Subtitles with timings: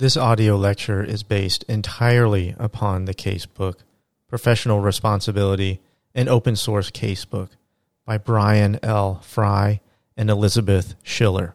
[0.00, 3.80] This audio lecture is based entirely upon the casebook,
[4.28, 5.82] Professional Responsibility,
[6.14, 7.50] an Open Source Casebook
[8.06, 9.20] by Brian L.
[9.22, 9.82] Frye
[10.16, 11.54] and Elizabeth Schiller.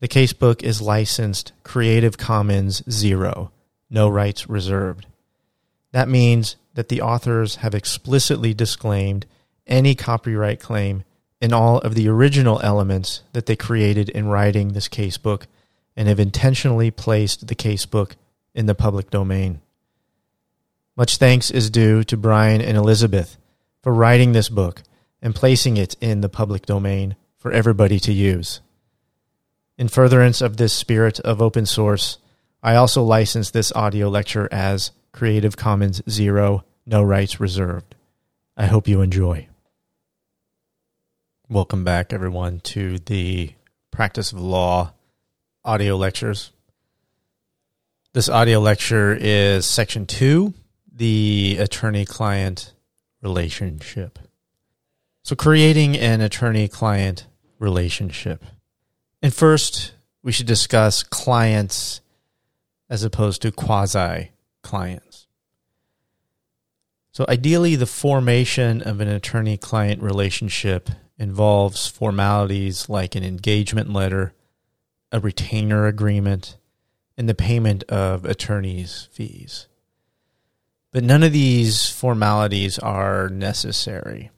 [0.00, 3.52] The casebook is licensed Creative Commons Zero,
[3.88, 5.06] no rights reserved.
[5.92, 9.24] That means that the authors have explicitly disclaimed
[9.68, 11.04] any copyright claim
[11.40, 15.44] in all of the original elements that they created in writing this casebook
[16.00, 18.12] and have intentionally placed the casebook
[18.54, 19.60] in the public domain.
[20.96, 23.36] Much thanks is due to Brian and Elizabeth
[23.82, 24.82] for writing this book
[25.20, 28.62] and placing it in the public domain for everybody to use.
[29.76, 32.16] In furtherance of this spirit of open source,
[32.62, 37.94] I also license this audio lecture as Creative Commons Zero, no rights reserved.
[38.56, 39.48] I hope you enjoy.
[41.50, 43.52] Welcome back, everyone, to the
[43.90, 44.94] Practice of Law
[45.64, 46.52] audio lectures.
[48.12, 50.54] This audio lecture is section two
[50.92, 52.74] the attorney client
[53.22, 54.18] relationship.
[55.22, 57.26] So, creating an attorney client
[57.58, 58.44] relationship.
[59.22, 62.00] And first, we should discuss clients
[62.88, 65.26] as opposed to quasi clients.
[67.12, 70.88] So, ideally, the formation of an attorney client relationship
[71.18, 74.32] involves formalities like an engagement letter,
[75.12, 76.56] a retainer agreement,
[77.16, 79.66] and the payment of attorney's fees.
[80.92, 84.30] But none of these formalities are necessary.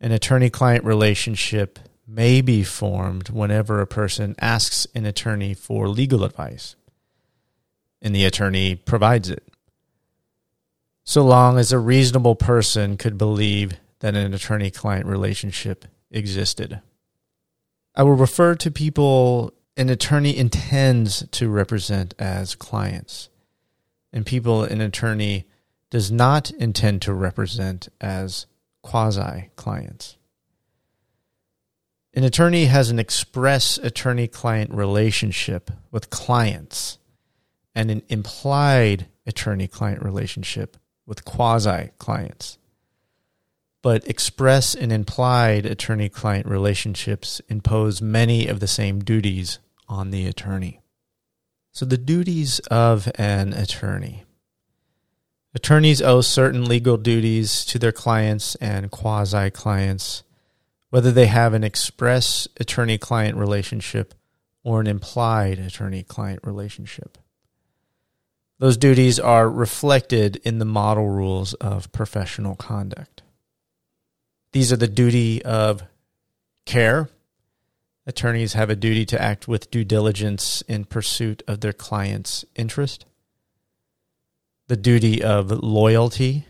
[0.00, 6.24] An attorney client relationship may be formed whenever a person asks an attorney for legal
[6.24, 6.76] advice
[8.02, 9.46] and the attorney provides it.
[11.04, 16.80] So long as a reasonable person could believe that an attorney client relationship existed.
[17.94, 23.28] I will refer to people an attorney intends to represent as clients,
[24.12, 25.46] and people an attorney
[25.90, 28.46] does not intend to represent as
[28.82, 30.16] quasi clients.
[32.14, 36.98] An attorney has an express attorney client relationship with clients
[37.74, 42.58] and an implied attorney client relationship with quasi clients.
[43.82, 50.26] But express and implied attorney client relationships impose many of the same duties on the
[50.26, 50.80] attorney.
[51.72, 54.24] So, the duties of an attorney.
[55.54, 60.22] Attorneys owe certain legal duties to their clients and quasi clients,
[60.90, 64.14] whether they have an express attorney client relationship
[64.62, 67.18] or an implied attorney client relationship.
[68.58, 73.21] Those duties are reflected in the model rules of professional conduct.
[74.52, 75.82] These are the duty of
[76.66, 77.08] care.
[78.06, 83.04] Attorneys have a duty to act with due diligence in pursuit of their client's interest.
[84.68, 86.46] The duty of loyalty.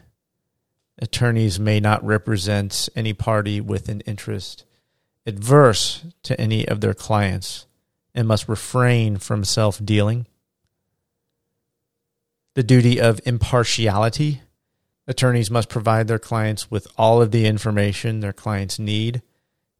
[0.98, 4.64] Attorneys may not represent any party with an interest
[5.26, 7.66] adverse to any of their clients
[8.14, 10.26] and must refrain from self dealing
[12.54, 14.42] the duty of impartiality.
[15.06, 19.22] Attorneys must provide their clients with all of the information their clients need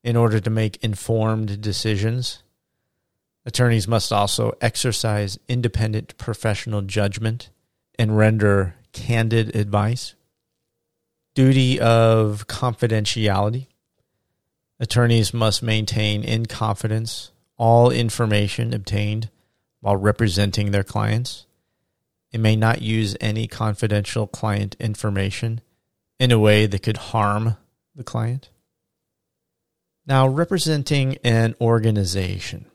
[0.03, 2.43] in order to make informed decisions.
[3.47, 7.51] Attorneys must also exercise independent professional judgment
[7.99, 10.15] and render candid advice.
[11.35, 13.69] Duty of confidentiality.
[14.81, 19.31] Attorneys must maintain in confidence all information obtained
[19.81, 21.47] while representing their clients.
[22.33, 25.61] It may not use any confidential client information
[26.19, 27.57] in a way that could harm
[27.95, 28.49] the client.
[30.07, 32.67] Now, representing an organization.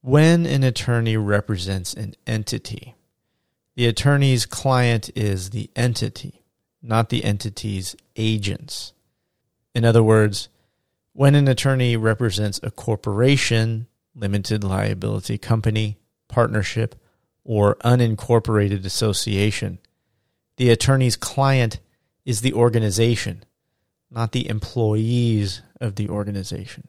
[0.00, 2.94] When an attorney represents an entity,
[3.76, 6.42] the attorney's client is the entity,
[6.82, 8.92] not the entity's agents.
[9.74, 10.48] In other words,
[11.12, 15.98] when an attorney represents a corporation, limited liability company,
[16.28, 16.94] partnership,
[17.50, 19.76] or unincorporated association.
[20.56, 21.80] The attorney's client
[22.24, 23.42] is the organization,
[24.08, 26.86] not the employees of the organization.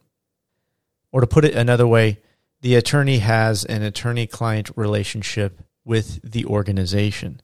[1.11, 2.19] Or to put it another way,
[2.61, 7.41] the attorney has an attorney client relationship with the organization,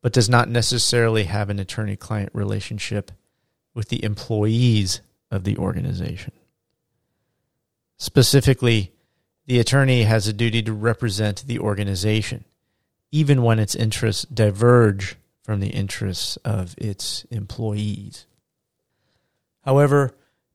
[0.00, 3.10] but does not necessarily have an attorney client relationship
[3.74, 6.34] with the employees of the organization.
[7.96, 8.92] Specifically,
[9.52, 12.42] the attorney has a duty to represent the organization,
[13.10, 18.24] even when its interests diverge from the interests of its employees.
[19.60, 20.14] However,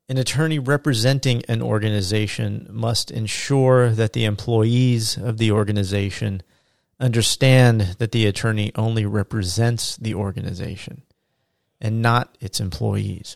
[0.09, 6.43] An attorney representing an organization must ensure that the employees of the organization
[6.97, 11.01] understand that the attorney only represents the organization
[11.81, 13.35] and not its employees.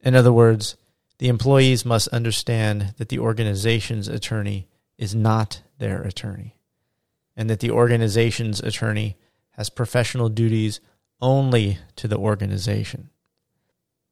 [0.00, 0.76] In other words,
[1.22, 4.66] the employees must understand that the organization's attorney
[4.98, 6.56] is not their attorney,
[7.36, 9.16] and that the organization's attorney
[9.50, 10.80] has professional duties
[11.20, 13.08] only to the organization.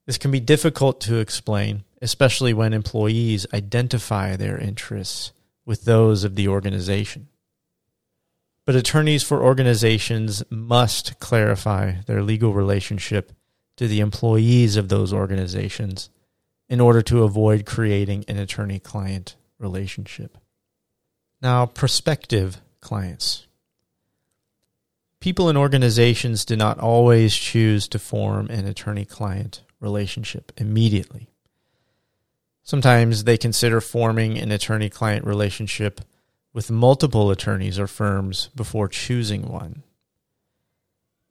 [0.07, 5.33] This can be difficult to explain, especially when employees identify their interests
[5.67, 7.27] with those of the organization.
[8.65, 13.33] But attorneys for organizations must clarify their legal relationship
[13.79, 16.09] to the employees of those organizations
[16.71, 20.39] in order to avoid creating an attorney client relationship.
[21.43, 23.49] Now, prospective clients.
[25.19, 31.29] People in organizations do not always choose to form an attorney client relationship immediately.
[32.63, 36.01] Sometimes they consider forming an attorney client relationship
[36.53, 39.83] with multiple attorneys or firms before choosing one.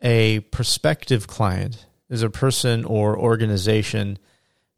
[0.01, 4.19] A prospective client is a person or organization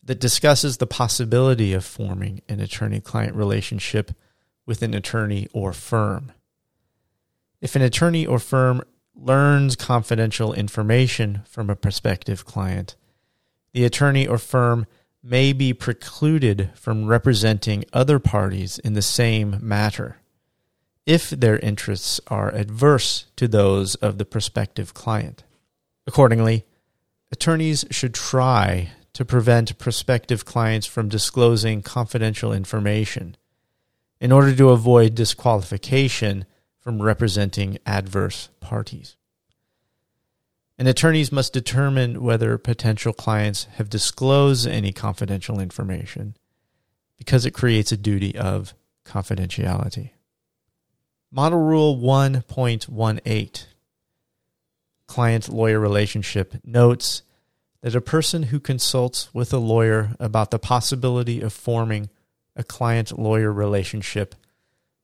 [0.03, 4.12] that discusses the possibility of forming an attorney client relationship
[4.65, 6.31] with an attorney or firm.
[7.62, 8.81] If an attorney or firm
[9.15, 12.95] learns confidential information from a prospective client,
[13.74, 14.88] the attorney or firm
[15.24, 20.18] may be precluded from representing other parties in the same matter
[21.06, 25.44] if their interests are adverse to those of the prospective client.
[26.07, 26.65] Accordingly,
[27.31, 33.35] attorneys should try to prevent prospective clients from disclosing confidential information
[34.19, 36.45] in order to avoid disqualification
[36.79, 39.15] from representing adverse parties.
[40.77, 46.35] And attorneys must determine whether potential clients have disclosed any confidential information
[47.17, 48.73] because it creates a duty of
[49.05, 50.11] confidentiality.
[51.31, 53.65] Model Rule 1.18
[55.07, 57.21] Client lawyer relationship notes
[57.81, 62.09] that a person who consults with a lawyer about the possibility of forming
[62.55, 64.35] a client lawyer relationship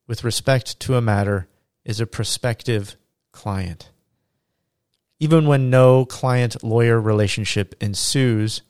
[0.08, 1.48] with respect to a matter
[1.84, 2.96] is a prospective
[3.32, 3.90] client.
[5.20, 8.62] Even when no client lawyer relationship ensues,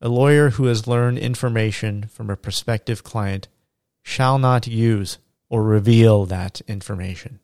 [0.00, 3.48] a lawyer who has learned information from a prospective client
[4.02, 5.18] shall not use
[5.48, 7.38] or reveal that information.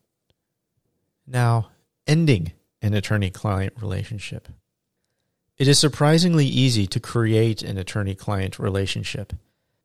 [1.25, 1.69] Now,
[2.05, 4.49] ending an attorney client relationship.
[5.61, 9.31] It is surprisingly easy to create an attorney client relationship,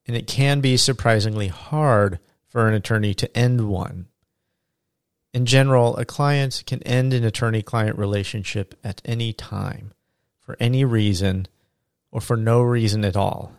[0.06, 2.19] and it can be surprisingly hard
[2.49, 4.06] for an attorney to end one.
[5.34, 9.93] In general, a client can end an attorney client relationship at any time,
[10.40, 11.46] for any reason,
[12.11, 13.52] or for no reason at all.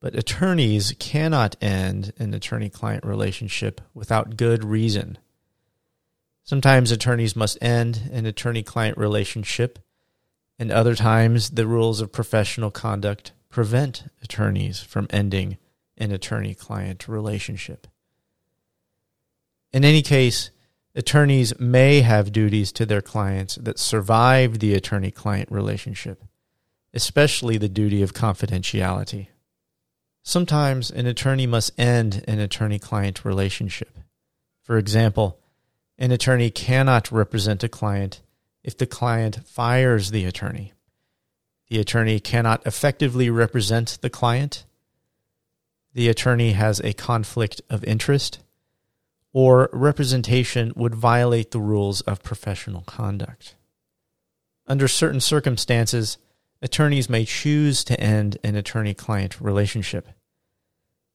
[0.00, 5.16] But attorneys cannot end an attorney client relationship without good reason.
[6.42, 9.78] Sometimes attorneys must end an attorney client relationship
[10.58, 15.58] and other times the rules of professional conduct prevent attorneys from ending
[15.98, 17.86] an attorney client relationship.
[19.72, 20.50] In any case,
[20.94, 26.22] attorneys may have duties to their clients that survive the attorney client relationship,
[26.94, 29.28] especially the duty of confidentiality.
[30.22, 33.98] Sometimes an attorney must end an attorney client relationship.
[34.62, 35.38] For example,
[35.98, 38.22] an attorney cannot represent a client
[38.66, 40.72] if the client fires the attorney.
[41.68, 44.64] The attorney cannot effectively represent the client.
[45.94, 48.40] The attorney has a conflict of interest,
[49.32, 53.54] or representation would violate the rules of professional conduct.
[54.66, 56.18] Under certain circumstances,
[56.60, 60.08] attorneys may choose to end an attorney client relationship.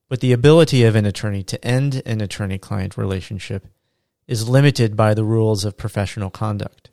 [0.08, 3.68] But the ability of an attorney to end an attorney client relationship
[4.26, 6.91] is limited by the rules of professional conduct.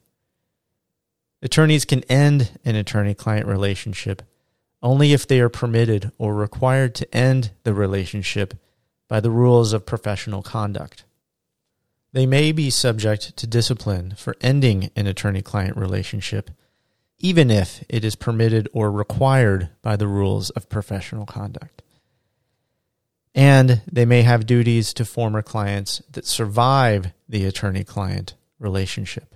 [1.40, 4.22] Attorneys can end an attorney client relationship
[4.82, 8.54] only if they are permitted or required to end the relationship
[9.08, 11.04] by the rules of professional conduct.
[12.12, 16.50] They may be subject to discipline for ending an attorney client relationship,
[17.18, 21.82] even if it is permitted or required by the rules of professional conduct.
[23.34, 29.34] And they may have duties to former clients that survive the attorney client relationship.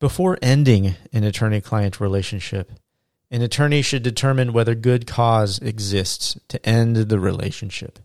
[0.00, 2.70] Before ending an attorney client relationship,
[3.32, 7.98] an attorney should determine whether good cause exists to end the relationship.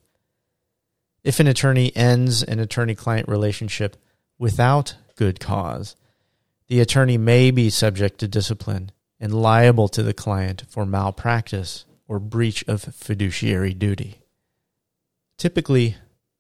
[1.24, 3.96] If an attorney ends an attorney client relationship
[4.40, 5.96] without good cause,
[6.68, 12.20] the attorney may be subject to discipline and liable to the client for malpractice or
[12.20, 14.20] breach of fiduciary duty.
[15.38, 15.98] Typically,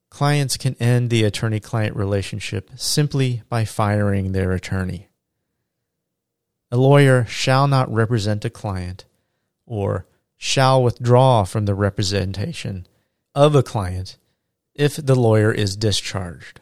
[0.09, 5.09] clients can end the attorney client relationship simply by firing their attorney.
[6.73, 9.05] A lawyer shall not represent a client
[9.67, 12.87] or shall withdraw from the representation
[13.35, 14.17] of a client
[14.73, 16.61] if the lawyer is discharged.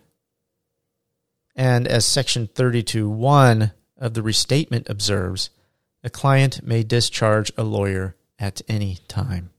[1.55, 5.49] And as Section 32.1 of the restatement observes,
[6.03, 9.51] a client may discharge a lawyer at any time.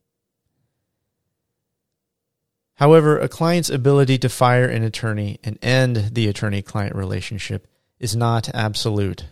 [2.74, 7.66] However, a client's ability to fire an attorney and end the attorney client relationship
[7.98, 9.24] is not absolute.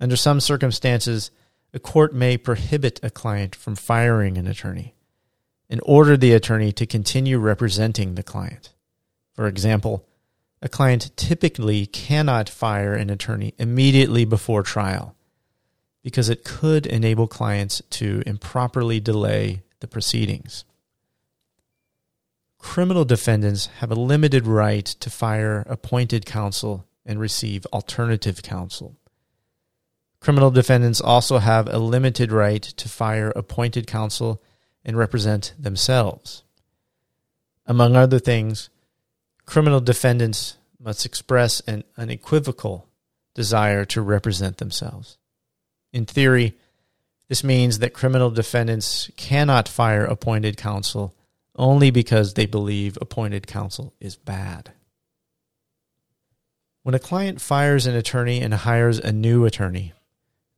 [0.00, 1.30] Under some circumstances,
[1.72, 4.94] a court may prohibit a client from firing an attorney
[5.68, 8.74] and order the attorney to continue representing the client.
[9.34, 10.06] For example,
[10.62, 15.14] a client typically cannot fire an attorney immediately before trial
[16.02, 20.64] because it could enable clients to improperly delay the proceedings
[22.66, 28.96] criminal defendants have a limited right to fire appointed counsel and receive alternative counsel.
[30.20, 34.42] Criminal defendants also have a limited right to fire appointed counsel
[34.84, 36.42] and represent themselves.
[37.66, 38.70] Among other things,
[39.44, 42.88] criminal defendants must express an unequivocal
[43.34, 45.18] desire to represent themselves.
[45.92, 46.54] In theory,
[47.28, 51.14] this means that criminal defendants cannot fire appointed counsel
[51.56, 54.72] only because they believe appointed counsel is bad.
[56.82, 59.92] When a client fires an attorney and hires a new attorney,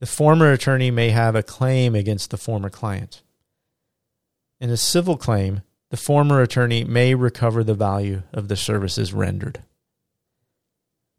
[0.00, 3.23] the former attorney may have a claim against the former client.
[4.61, 9.62] In a civil claim, the former attorney may recover the value of the services rendered.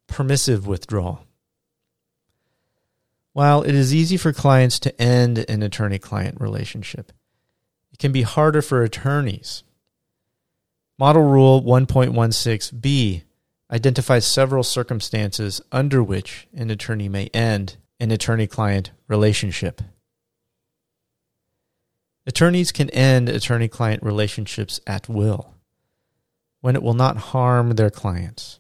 [0.08, 1.26] Permissive withdrawal.
[3.34, 7.12] While it is easy for clients to end an attorney client relationship,
[7.92, 9.64] it can be harder for attorneys
[11.00, 13.24] Model Rule 1.16b
[13.72, 19.82] identifies several circumstances under which an attorney may end an attorney client relationship.
[22.26, 25.56] Attorneys can end attorney client relationships at will
[26.62, 28.60] when it will not harm their clients.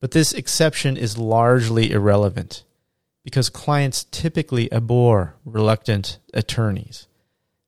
[0.00, 2.64] But this exception is largely irrelevant
[3.24, 7.08] because clients typically abhor reluctant attorneys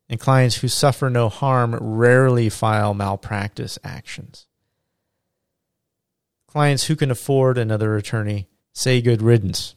[0.08, 4.46] and clients who suffer no harm rarely file malpractice actions.
[6.46, 9.74] Clients who can afford another attorney say good riddance,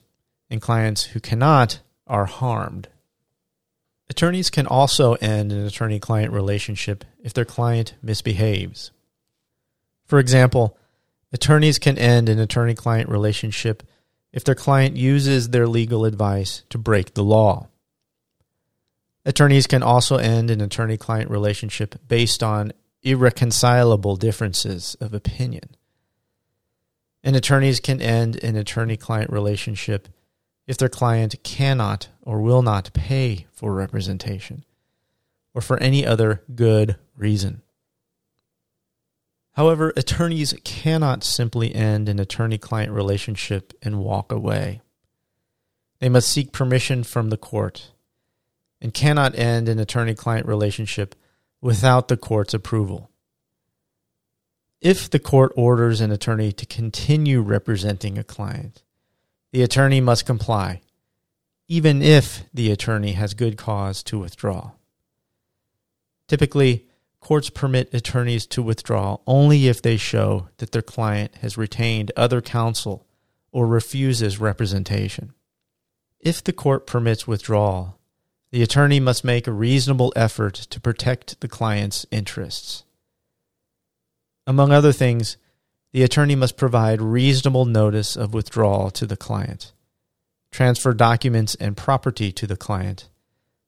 [0.50, 2.88] and clients who cannot are harmed.
[4.10, 8.92] Attorneys can also end an attorney client relationship if their client misbehaves.
[10.06, 10.76] For example,
[11.32, 13.84] attorneys can end an attorney client relationship
[14.34, 17.68] if their client uses their legal advice to break the law.
[19.26, 25.76] Attorneys can also end an attorney client relationship based on irreconcilable differences of opinion.
[27.24, 30.08] And attorneys can end an attorney client relationship
[30.70, 34.64] if their client cannot or will not pay for representation
[35.56, 37.64] or for any other good reason.
[39.54, 44.82] However, attorneys cannot simply end an attorney client relationship and walk away.
[46.02, 47.90] They must seek permission from the court
[48.80, 51.16] and cannot end an attorney client relationship
[51.62, 53.10] without the court's approval.
[54.82, 58.84] If the court orders an attorney to continue representing a client,
[59.52, 60.82] the attorney must comply,
[61.68, 64.72] even if the attorney has good cause to withdraw.
[66.28, 66.86] Typically,
[67.20, 72.42] courts permit attorneys to withdraw only if they show that their client has retained other
[72.42, 73.06] counsel
[73.52, 75.34] or refuses representation.
[76.20, 77.98] If the court permits withdrawal,
[78.52, 82.84] the attorney must make a reasonable effort to protect the client's interests.
[84.46, 85.38] Among other things,
[85.92, 89.74] the attorney must provide reasonable notice of withdrawal to the client,
[90.52, 93.10] transfer documents and property to the client,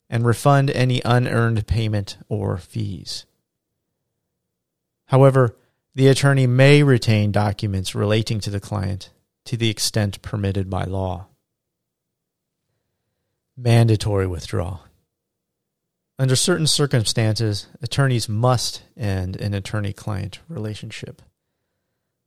[0.09, 3.25] and refund any unearned payment or fees.
[5.05, 5.55] However,
[5.95, 9.09] the attorney may retain documents relating to the client
[9.45, 11.27] to the extent permitted by law.
[13.57, 14.81] Mandatory withdrawal.
[16.17, 21.21] Under certain circumstances, attorneys must end an attorney client relationship.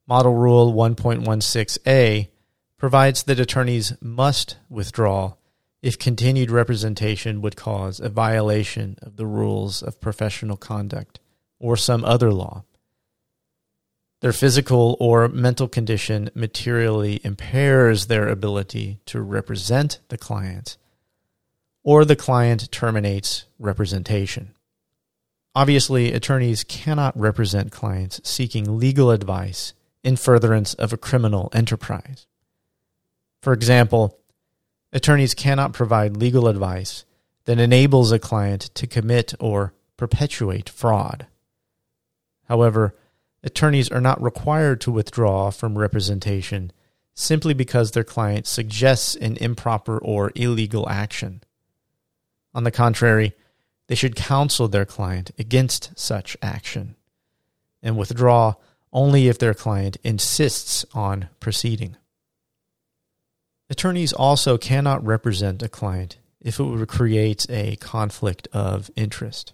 [0.07, 2.29] Model Rule 1.16a
[2.77, 5.33] provides that attorneys must withdraw
[5.81, 11.19] if continued representation would cause a violation of the rules of professional conduct
[11.59, 12.63] or some other law.
[14.21, 20.77] Their physical or mental condition materially impairs their ability to represent the client
[21.83, 24.53] or the client terminates representation.
[25.55, 29.73] Obviously, attorneys cannot represent clients seeking legal advice
[30.05, 32.27] in furtherance of a criminal enterprise.
[33.41, 34.19] For example,
[34.93, 37.05] attorneys cannot provide legal advice
[37.45, 41.25] that enables a client to commit or perpetuate fraud.
[42.47, 42.95] However,
[43.43, 46.71] attorneys are not required to withdraw from representation
[47.15, 51.41] simply because their client suggests an improper or illegal action.
[52.53, 53.33] On the contrary,
[53.87, 56.95] they should counsel their client against such action
[57.81, 58.55] and withdraw
[58.95, 61.97] only if their client insists on proceeding.
[63.69, 69.51] Attorneys also cannot represent a client if it would create a conflict of interest.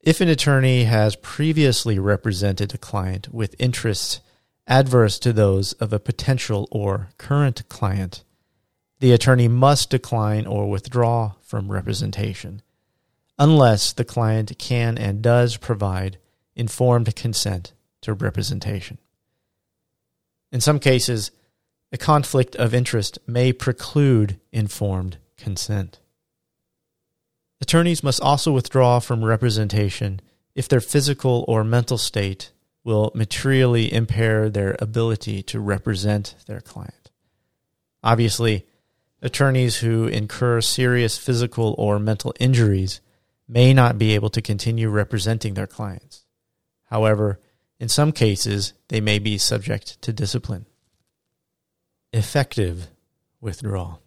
[0.00, 4.20] If an attorney has previously represented a client with interests
[4.66, 8.24] adverse to those of a potential or current client,
[9.00, 12.60] the attorney must decline or withdraw from representation
[13.38, 16.18] unless the client can and does provide
[16.58, 17.72] informed consent
[18.02, 18.98] to representation.
[20.52, 21.30] In some cases,
[21.92, 26.00] a conflict of interest may preclude informed consent.
[27.60, 30.20] Attorneys must also withdraw from representation
[30.54, 32.52] if their physical or mental state
[32.84, 37.10] will materially impair their ability to represent their client.
[38.02, 38.66] Obviously,
[39.20, 43.00] attorneys who incur serious physical or mental injuries
[43.48, 46.24] may not be able to continue representing their clients.
[46.90, 47.38] However,
[47.78, 50.66] in some cases, they may be subject to discipline.
[52.12, 52.88] Effective
[53.40, 54.02] withdrawal.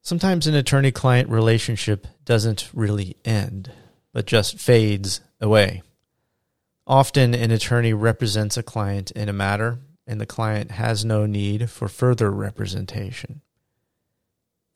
[0.00, 3.70] Sometimes an attorney client relationship doesn't really end,
[4.12, 5.82] but just fades away.
[6.86, 11.70] Often, an attorney represents a client in a matter, and the client has no need
[11.70, 13.42] for further representation.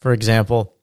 [0.00, 0.75] For example,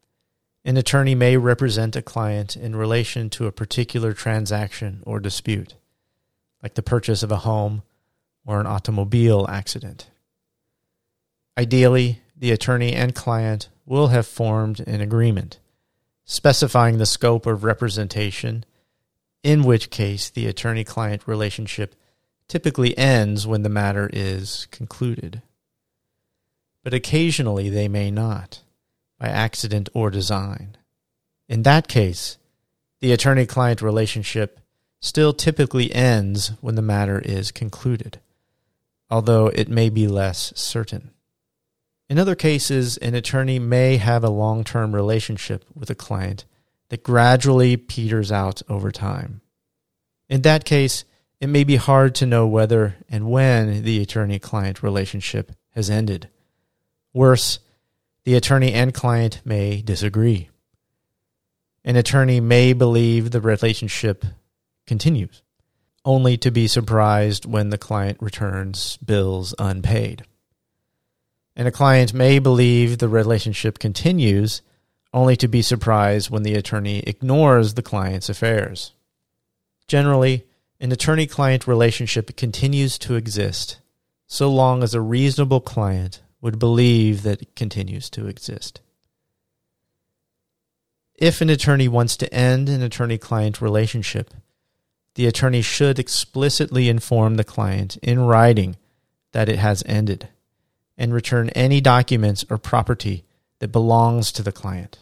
[0.65, 5.75] an attorney may represent a client in relation to a particular transaction or dispute,
[6.61, 7.83] like the purchase of a home
[8.45, 10.09] or an automobile accident.
[11.57, 15.59] Ideally, the attorney and client will have formed an agreement
[16.25, 18.63] specifying the scope of representation,
[19.43, 21.95] in which case the attorney client relationship
[22.47, 25.41] typically ends when the matter is concluded.
[26.83, 28.62] But occasionally they may not
[29.23, 30.75] by accident or design.
[31.47, 32.37] In that case,
[32.99, 34.59] the attorney client relationship
[34.99, 38.19] still typically ends when the matter is concluded,
[39.09, 41.11] although it may be less certain.
[42.09, 46.43] In other cases, an attorney may have a long term relationship with a client
[46.89, 49.39] that gradually peters out over time.
[50.27, 51.05] In that case,
[51.39, 56.27] it may be hard to know whether and when the attorney client relationship has ended.
[57.13, 57.59] Worse,
[58.25, 60.49] the attorney and client may disagree.
[61.83, 64.23] An attorney may believe the relationship
[64.87, 65.41] continues,
[66.05, 70.23] only to be surprised when the client returns bills unpaid.
[71.55, 74.61] And a client may believe the relationship continues,
[75.13, 78.93] only to be surprised when the attorney ignores the client's affairs.
[79.87, 80.45] Generally,
[80.79, 83.79] an attorney client relationship continues to exist
[84.25, 88.81] so long as a reasonable client would believe that it continues to exist.
[91.15, 94.33] If an attorney wants to end an attorney client relationship,
[95.15, 98.75] the attorney should explicitly inform the client in writing
[99.31, 100.27] that it has ended
[100.97, 103.23] and return any documents or property
[103.59, 104.99] that belongs to the client.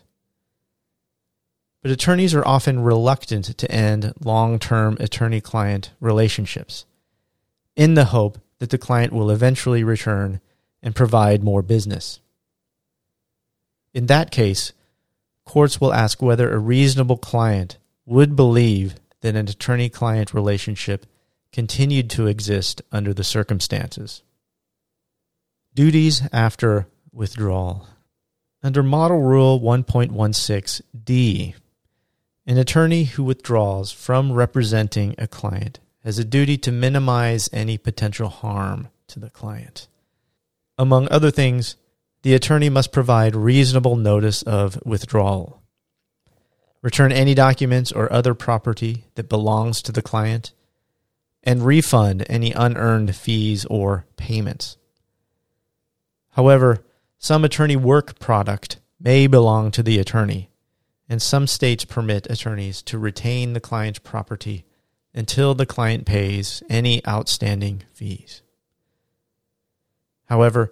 [1.81, 6.85] But attorneys are often reluctant to end long term attorney client relationships
[7.75, 10.39] in the hope that the client will eventually return
[10.81, 12.19] and provide more business.
[13.93, 14.73] In that case,
[15.45, 21.05] courts will ask whether a reasonable client would believe that an attorney client relationship
[21.51, 24.23] continued to exist under the circumstances.
[25.73, 27.87] Duties after withdrawal.
[28.63, 31.55] Under Model Rule 1.16d,
[32.45, 38.29] an attorney who withdraws from representing a client has a duty to minimize any potential
[38.29, 39.87] harm to the client.
[40.81, 41.75] Among other things,
[42.23, 45.61] the attorney must provide reasonable notice of withdrawal,
[46.81, 50.53] return any documents or other property that belongs to the client,
[51.43, 54.77] and refund any unearned fees or payments.
[56.31, 56.83] However,
[57.19, 60.49] some attorney work product may belong to the attorney,
[61.07, 64.65] and some states permit attorneys to retain the client's property
[65.13, 68.41] until the client pays any outstanding fees.
[70.31, 70.71] However,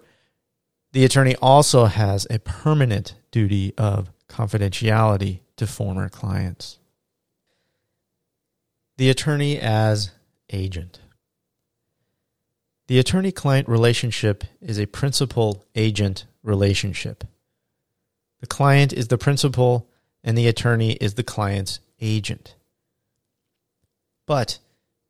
[0.92, 6.78] The attorney also has a permanent duty of confidentiality to former clients.
[8.96, 10.12] The attorney as
[10.50, 10.98] agent.
[12.88, 17.22] The attorney client relationship is a principal agent relationship.
[18.40, 19.88] The client is the principal
[20.24, 22.56] and the attorney is the client's agent.
[24.26, 24.58] But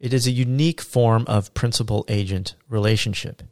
[0.01, 3.45] it is a unique form of principal agent relationship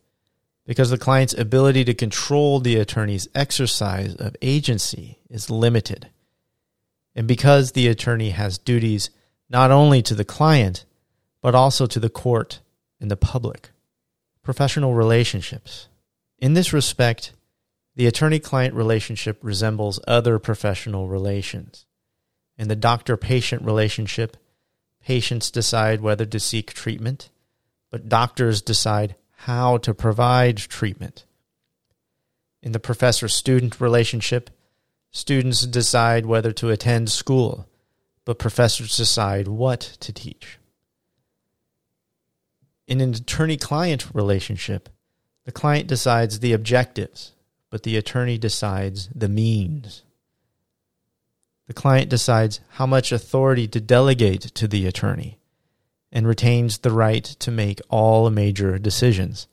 [0.68, 6.10] because the client's ability to control the attorney's exercise of agency is limited.
[7.16, 9.08] And because the attorney has duties
[9.48, 10.84] not only to the client,
[11.40, 12.60] but also to the court
[13.00, 13.70] and the public.
[14.42, 15.88] Professional relationships.
[16.38, 17.32] In this respect,
[17.96, 21.86] the attorney client relationship resembles other professional relations.
[22.58, 24.36] In the doctor patient relationship,
[25.02, 27.30] patients decide whether to seek treatment,
[27.90, 31.24] but doctors decide how to provide treatment.
[32.62, 34.50] In the professor student relationship,
[35.10, 37.68] students decide whether to attend school,
[38.24, 40.58] but professors decide what to teach.
[42.86, 44.88] In an attorney client relationship,
[45.44, 47.32] the client decides the objectives
[47.70, 50.02] but the attorney decides the means.
[51.66, 55.38] The client decides how much authority to delegate to the attorney
[56.10, 59.46] and retains the right to make all major decisions,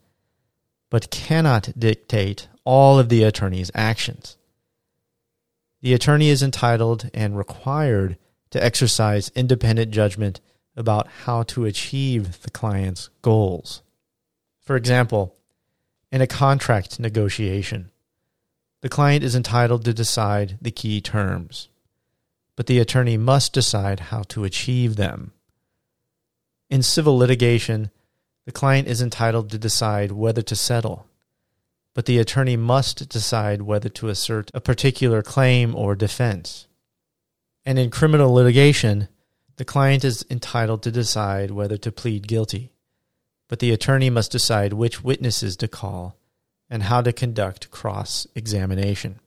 [0.90, 4.38] but cannot dictate all of the attorney's actions.
[5.82, 8.18] The attorney is entitled and required
[8.52, 10.42] to exercise independent judgment
[10.76, 13.84] about how to achieve the client's goals.
[14.62, 15.36] For example,
[16.12, 17.92] in a contract negotiation,
[18.82, 21.70] the client is entitled to decide the key terms,
[22.56, 25.34] but the attorney must decide how to achieve them.
[26.70, 27.92] In civil litigation,
[28.46, 31.08] the client is entitled to decide whether to settle,
[31.94, 36.68] but the attorney must decide whether to assert a particular claim or defense.
[37.66, 39.08] And in criminal litigation,
[39.58, 42.72] the client is entitled to decide whether to plead guilty,
[43.48, 46.18] but the attorney must decide which witnesses to call
[46.70, 49.20] and how to conduct cross examination.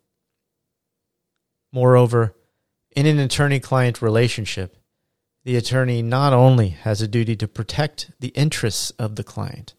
[1.73, 2.35] Moreover,
[2.91, 4.77] in an attorney client relationship,
[5.49, 9.73] the attorney not only has a duty to protect the interests of the client,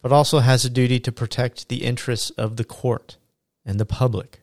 [0.00, 3.18] but also has a duty to protect the interests of the court
[3.66, 4.40] and the public.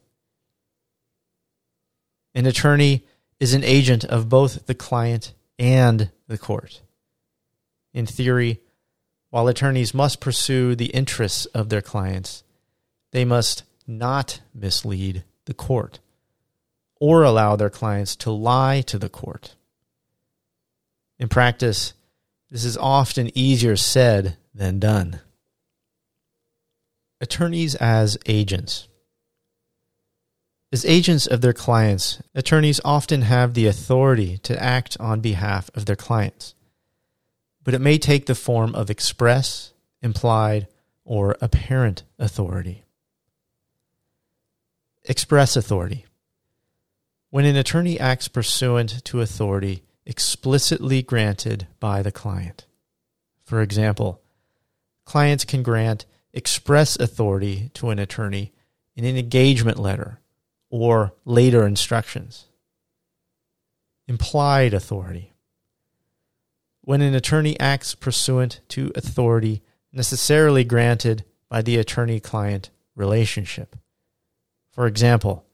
[2.35, 3.07] An attorney
[3.39, 6.83] is an agent of both the client and the court.
[7.91, 8.59] In theory,
[9.31, 12.43] while attorneys must pursue the interests of their clients,
[13.13, 15.97] they must not mislead the court
[17.01, 19.55] or allow their clients to lie to the court.
[21.19, 21.93] In practice,
[22.49, 25.19] this is often easier said than done.
[27.21, 28.87] Attorneys as agents.
[30.71, 35.85] As agents of their clients, attorneys often have the authority to act on behalf of
[35.85, 36.55] their clients
[37.69, 40.67] but it may take the form of express, implied,
[41.05, 42.83] or apparent authority.
[45.03, 46.05] Express authority.
[47.29, 52.65] When an attorney acts pursuant to authority explicitly granted by the client.
[53.45, 54.21] For example,
[55.05, 58.51] clients can grant express authority to an attorney
[58.95, 60.19] in an engagement letter
[60.71, 62.45] or later instructions.
[64.07, 65.35] Implied authority
[66.81, 69.61] when an attorney acts pursuant to authority
[69.93, 73.75] necessarily granted by the attorney client relationship.
[74.71, 75.45] For example,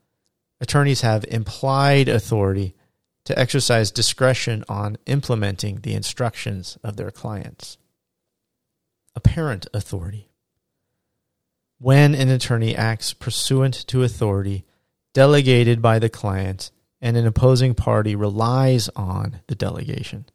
[0.61, 2.73] attorneys have implied authority
[3.25, 7.77] to exercise discretion on implementing the instructions of their clients.
[9.15, 10.29] Apparent authority.
[11.79, 14.65] When an attorney acts pursuant to authority
[15.13, 20.25] delegated by the client and an opposing party relies on the delegation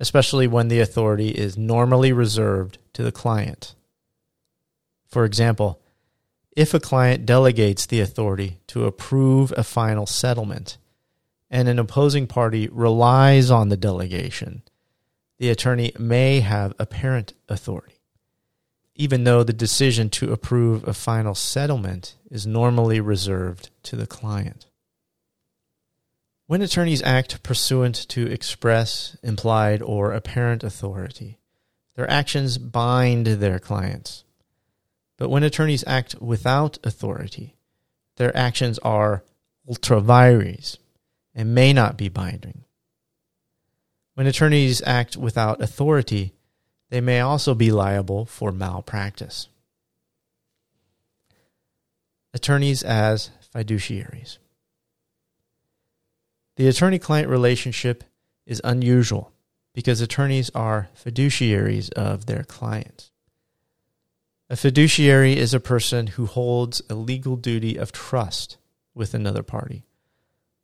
[0.00, 3.74] especially when the authority is normally reserved to the client.
[5.08, 5.80] For example,
[6.56, 10.78] if a client delegates the authority to approve a final settlement
[11.50, 14.62] and an opposing party relies on the delegation,
[15.38, 18.00] the attorney may have apparent authority,
[18.94, 24.66] even though the decision to approve a final settlement is normally reserved to the client.
[26.46, 31.38] When attorneys act pursuant to express, implied, or apparent authority,
[31.94, 34.24] their actions bind their clients.
[35.18, 37.56] But when attorneys act without authority,
[38.16, 39.24] their actions are
[39.68, 40.78] ultra vires
[41.38, 42.64] and may not be binding.
[44.14, 46.34] When attorneys act without authority,
[46.90, 49.48] they may also be liable for malpractice.
[52.34, 54.38] attorneys as fiduciaries.
[56.56, 58.04] The attorney client relationship
[58.46, 59.32] is unusual
[59.74, 63.10] because attorneys are fiduciaries of their clients.
[64.50, 68.56] A fiduciary is a person who holds a legal duty of trust
[68.94, 69.84] with another party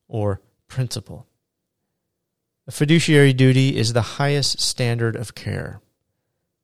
[0.06, 0.40] or
[0.74, 1.28] principal.
[2.66, 5.80] A fiduciary duty is the highest standard of care.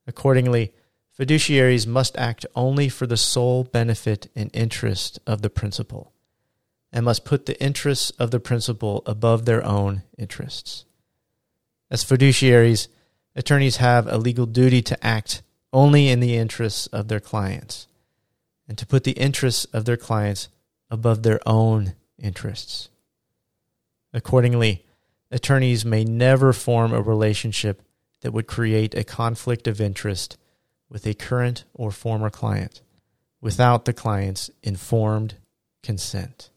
[0.04, 0.72] Accordingly,
[1.16, 6.12] fiduciaries must act only for the sole benefit and interest of the principal
[6.92, 10.86] and must put the interests of the principal above their own interests.
[11.88, 12.88] As fiduciaries,
[13.36, 15.42] attorneys have a legal duty to act
[15.72, 17.86] only in the interests of their clients
[18.66, 20.48] and to put the interests of their clients
[20.90, 22.88] above their own interests.
[24.12, 24.84] Accordingly,
[25.30, 27.82] attorneys may never form a relationship
[28.20, 30.36] that would create a conflict of interest
[30.88, 32.82] with a current or former client
[33.40, 35.36] without the client's informed
[35.82, 36.50] consent.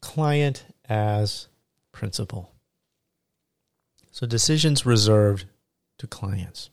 [0.00, 1.48] Client as
[1.92, 2.52] principal.
[4.10, 5.46] So decisions reserved
[5.98, 6.70] to clients.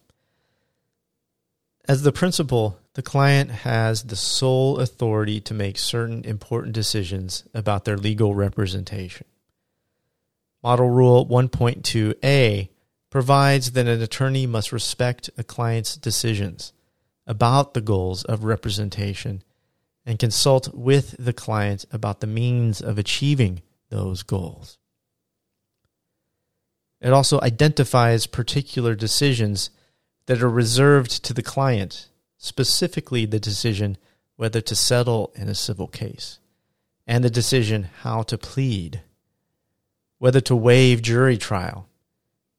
[1.87, 7.85] As the principal, the client has the sole authority to make certain important decisions about
[7.85, 9.27] their legal representation.
[10.63, 12.69] Model Rule 1.2a
[13.09, 16.71] provides that an attorney must respect a client's decisions
[17.27, 19.43] about the goals of representation
[20.05, 24.77] and consult with the client about the means of achieving those goals.
[27.01, 29.69] It also identifies particular decisions
[30.27, 33.97] that are reserved to the client, specifically the decision
[34.37, 36.39] whether to settle in a civil case,
[37.05, 39.01] and the decision how to plead,
[40.23, 41.85] whether to waive jury trial,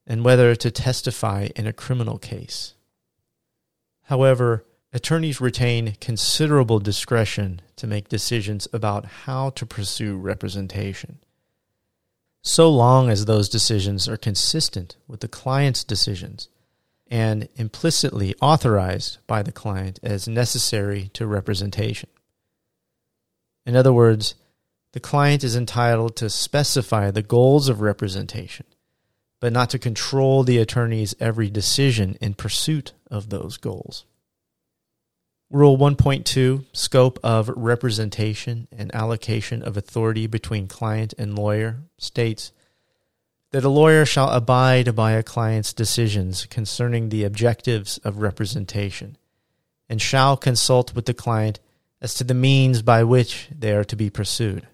[0.06, 2.74] and whether to testify in a criminal case.
[4.02, 11.20] However, attorneys retain considerable discretion to make decisions about how to pursue representation
[12.42, 16.50] so long as those decisions are consistent with the client's decisions
[17.06, 22.10] and implicitly authorized by the client as necessary to representation.
[23.64, 24.34] In other words,
[24.94, 28.64] the client is entitled to specify the goals of representation,
[29.40, 34.04] but not to control the attorney's every decision in pursuit of those goals.
[35.50, 42.52] Rule 1.2 Scope of representation and allocation of authority between client and lawyer states
[43.50, 49.18] that a lawyer shall abide by a client's decisions concerning the objectives of representation
[49.88, 51.58] and shall consult with the client
[52.00, 54.68] as to the means by which they are to be pursued.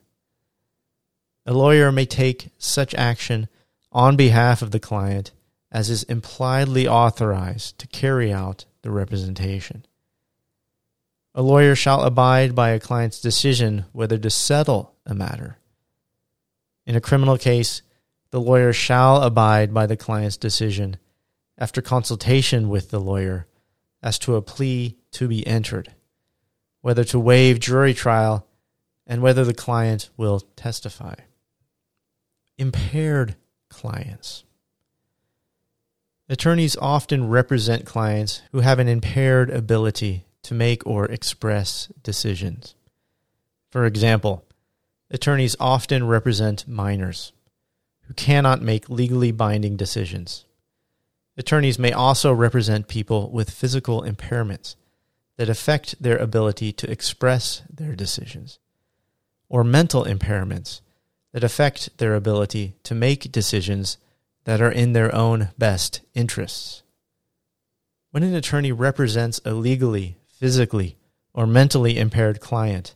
[1.51, 3.49] A lawyer may take such action
[3.91, 5.33] on behalf of the client
[5.73, 9.85] as is impliedly authorized to carry out the representation.
[11.35, 15.59] A lawyer shall abide by a client's decision whether to settle a matter.
[16.87, 17.83] In a criminal case,
[18.31, 20.99] the lawyer shall abide by the client's decision
[21.59, 23.49] after consultation with the lawyer
[24.05, 25.93] as to a plea to be entered,
[26.81, 28.47] whether to waive jury trial,
[29.05, 31.17] and whether the client will testify.
[32.61, 33.37] Impaired
[33.71, 34.45] clients.
[36.29, 42.75] Attorneys often represent clients who have an impaired ability to make or express decisions.
[43.71, 44.45] For example,
[45.11, 47.33] attorneys often represent minors
[48.03, 50.45] who cannot make legally binding decisions.
[51.39, 54.77] Attorneys may also represent people with physical impairments
[55.39, 58.59] that affect their ability to express their decisions,
[59.49, 60.83] or mental impairments
[61.33, 63.99] that affect their ability to make decisions
[64.45, 66.83] that are in their own best interests.
[68.11, 70.97] When an attorney represents a legally physically,
[71.33, 72.95] or mentally impaired client,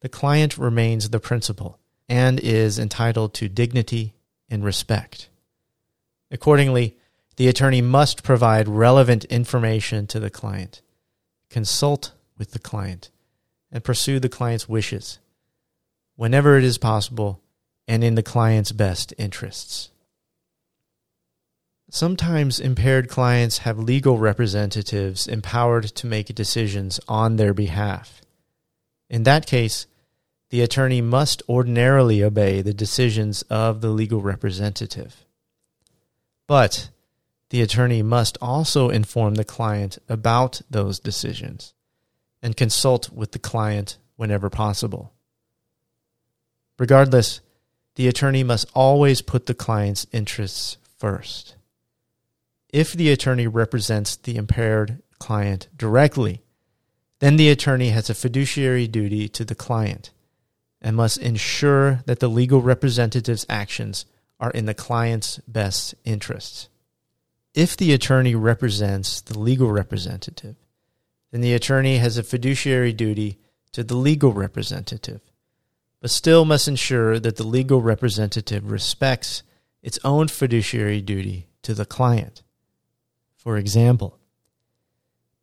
[0.00, 4.14] the client remains the principal and is entitled to dignity
[4.48, 5.28] and respect.
[6.30, 6.96] Accordingly,
[7.36, 10.82] the attorney must provide relevant information to the client,
[11.50, 13.10] consult with the client,
[13.70, 15.18] and pursue the client's wishes
[16.16, 17.40] whenever it is possible
[17.86, 19.90] and in the client's best interests.
[21.90, 28.22] Sometimes impaired clients have legal representatives empowered to make decisions on their behalf.
[29.10, 29.86] In that case,
[30.48, 35.26] the attorney must ordinarily obey the decisions of the legal representative.
[36.46, 36.88] But
[37.50, 41.74] the attorney must also inform the client about those decisions
[42.42, 45.12] and consult with the client whenever possible.
[46.78, 47.42] Regardless,
[47.96, 51.56] the attorney must always put the client's interests first
[52.72, 56.40] if the attorney represents the impaired client directly,
[57.20, 60.10] then the attorney has a fiduciary duty to the client
[60.80, 64.06] and must ensure that the legal representative's actions
[64.40, 66.68] are in the client's best interests.
[67.54, 70.56] If the attorney represents the legal representative,
[71.30, 73.38] then the attorney has a fiduciary duty
[73.72, 75.20] to the legal representative,
[76.02, 79.44] but still must ensure that the legal representative respects
[79.84, 82.42] its own fiduciary duty to the client.
[83.36, 84.18] For example,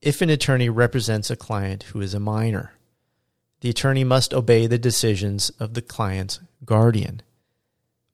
[0.01, 2.73] if an attorney represents a client who is a minor,
[3.61, 7.21] the attorney must obey the decisions of the client's guardian,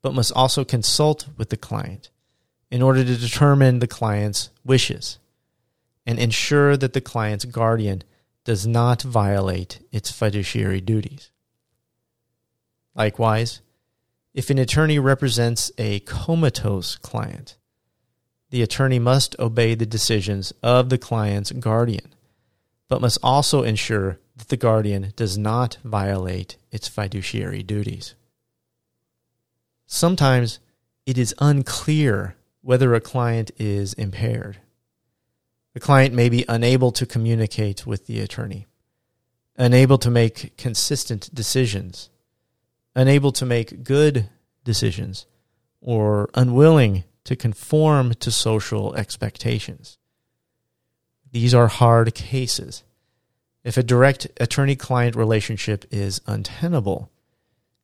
[0.00, 2.10] but must also consult with the client
[2.70, 5.18] in order to determine the client's wishes
[6.06, 8.04] and ensure that the client's guardian
[8.44, 11.32] does not violate its fiduciary duties.
[12.96, 13.60] Likewise,
[14.32, 17.56] if an attorney represents a comatose client,
[18.50, 22.14] the attorney must obey the decisions of the client's guardian,
[22.88, 28.14] but must also ensure that the guardian does not violate its fiduciary duties.
[29.86, 30.58] Sometimes
[31.04, 34.58] it is unclear whether a client is impaired.
[35.74, 38.66] The client may be unable to communicate with the attorney,
[39.56, 42.10] unable to make consistent decisions,
[42.96, 44.28] unable to make good
[44.64, 45.26] decisions,
[45.80, 49.98] or unwilling to conform to social expectations.
[51.30, 52.82] These are hard cases.
[53.62, 57.10] If a direct attorney client relationship is untenable,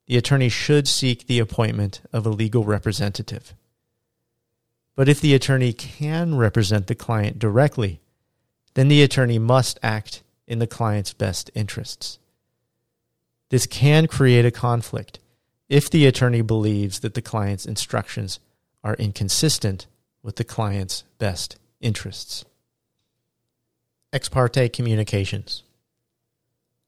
[0.07, 3.55] the attorney should seek the appointment of a legal representative.
[4.95, 8.01] But if the attorney can represent the client directly,
[8.75, 12.19] then the attorney must act in the client's best interests.
[13.53, 15.19] This can create a conflict
[15.69, 18.41] if the attorney believes that the client's instructions
[18.83, 19.87] are inconsistent
[20.23, 22.47] with the client's best interests.
[24.11, 25.65] Ex parte communications.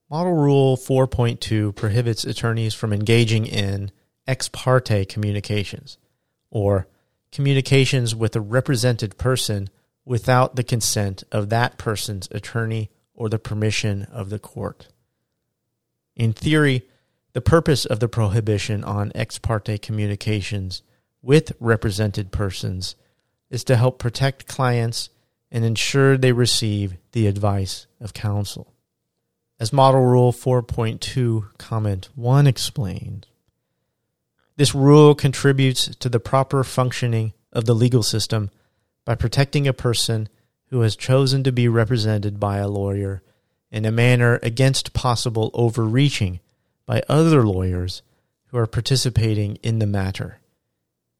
[0.09, 3.91] Model Rule 4.2 prohibits attorneys from engaging in
[4.25, 5.99] ex parte communications,
[6.49, 6.87] or
[7.31, 9.69] communications with a represented person
[10.03, 14.87] without the consent of that person's attorney or the permission of the court.
[16.15, 16.83] In theory,
[17.33, 20.81] the purpose of the prohibition on ex parte communications
[21.21, 22.95] with represented persons
[23.49, 25.09] is to help protect clients
[25.51, 28.73] and ensure they receive the advice of counsel.
[29.59, 33.25] As Model Rule 4.2 Comment 1 explains,
[34.57, 38.49] this rule contributes to the proper functioning of the legal system
[39.03, 40.29] by protecting a person
[40.67, 43.21] who has chosen to be represented by a lawyer
[43.71, 46.39] in a manner against possible overreaching
[46.85, 48.01] by other lawyers
[48.47, 50.39] who are participating in the matter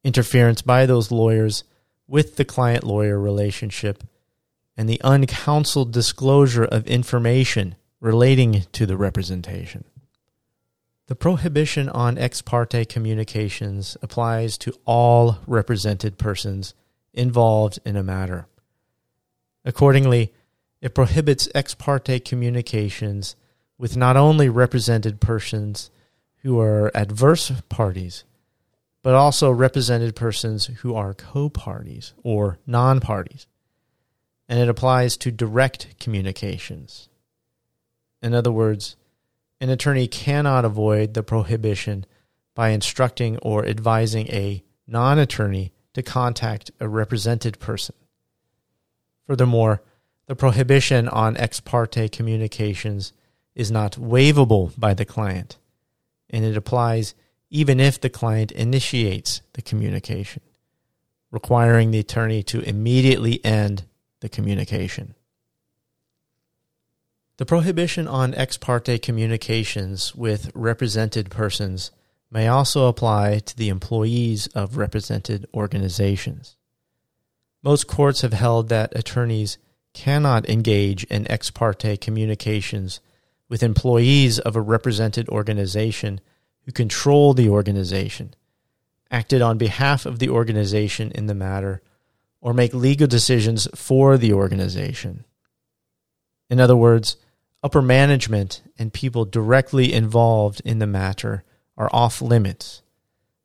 [0.06, 1.64] interference by those lawyers
[2.06, 4.04] with the client lawyer relationship,
[4.76, 9.82] and the uncounseled disclosure of information relating to the representation.
[11.08, 16.74] The prohibition on ex parte communications applies to all represented persons
[17.12, 18.46] involved in a matter.
[19.64, 20.32] Accordingly,
[20.86, 23.34] it prohibits ex parte communications
[23.76, 25.90] with not only represented persons
[26.42, 28.22] who are adverse parties,
[29.02, 33.48] but also represented persons who are co parties or non parties.
[34.48, 37.08] And it applies to direct communications.
[38.22, 38.94] In other words,
[39.60, 42.06] an attorney cannot avoid the prohibition
[42.54, 47.96] by instructing or advising a non attorney to contact a represented person.
[49.26, 49.82] Furthermore,
[50.26, 53.12] the prohibition on ex parte communications
[53.54, 55.56] is not waivable by the client,
[56.28, 57.14] and it applies
[57.48, 60.42] even if the client initiates the communication,
[61.30, 63.84] requiring the attorney to immediately end
[64.20, 65.14] the communication.
[67.38, 71.90] The prohibition on ex parte communications with represented persons
[72.30, 76.56] may also apply to the employees of represented organizations.
[77.62, 79.58] Most courts have held that attorneys
[79.96, 83.00] cannot engage in ex parte communications
[83.48, 86.20] with employees of a represented organization
[86.66, 88.34] who control the organization,
[89.10, 91.80] acted on behalf of the organization in the matter,
[92.42, 95.24] or make legal decisions for the organization.
[96.50, 97.16] In other words,
[97.62, 101.42] upper management and people directly involved in the matter
[101.78, 102.82] are off limits,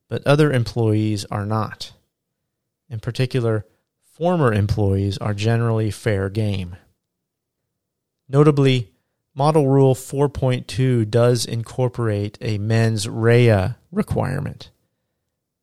[0.09, 1.93] but other employees are not.
[2.89, 3.65] In particular,
[4.12, 6.76] former employees are generally fair game.
[8.28, 8.91] Notably,
[9.34, 14.72] Model Rule 4.2 does incorporate a mens rea requirement.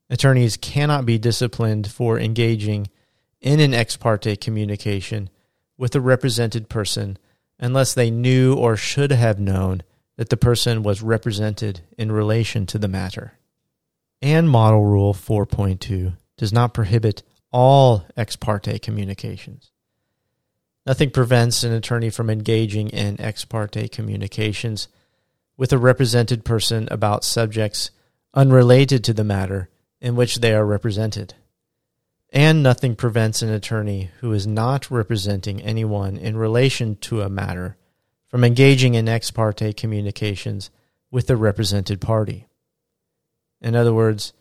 [0.09, 2.87] Attorneys cannot be disciplined for engaging
[3.41, 5.29] in an ex parte communication
[5.77, 7.17] with a represented person
[7.59, 9.83] unless they knew or should have known
[10.17, 13.33] that the person was represented in relation to the matter.
[14.21, 19.71] And Model Rule 4.2 does not prohibit all ex parte communications.
[20.85, 24.87] Nothing prevents an attorney from engaging in ex parte communications
[25.57, 27.91] with a represented person about subjects
[28.33, 29.69] unrelated to the matter
[29.99, 31.33] in which they are represented.
[32.31, 37.75] And nothing prevents an attorney who is not representing anyone in relation to a matter
[38.27, 40.69] from engaging in ex parte communications
[41.11, 42.47] with the represented party.
[43.61, 44.33] In other words,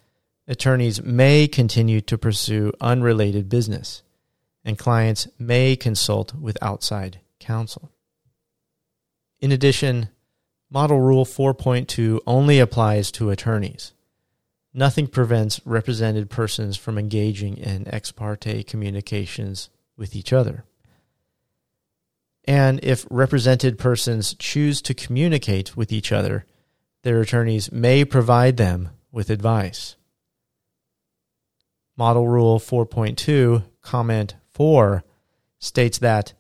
[0.49, 4.03] attorneys may continue to pursue unrelated business,
[4.65, 7.93] and clients may consult with outside counsel.
[9.39, 10.09] In addition,
[10.71, 13.93] Model Rule 4.2 only applies to attorneys.
[14.75, 20.65] Nothing prevents represented persons from engaging in ex parte communications with each other.
[22.45, 26.47] And if represented persons choose to communicate with each other,
[27.03, 29.97] their attorneys may provide them with advice.
[31.99, 35.03] Model Rule 4.2, Comment 4,
[35.59, 36.33] states that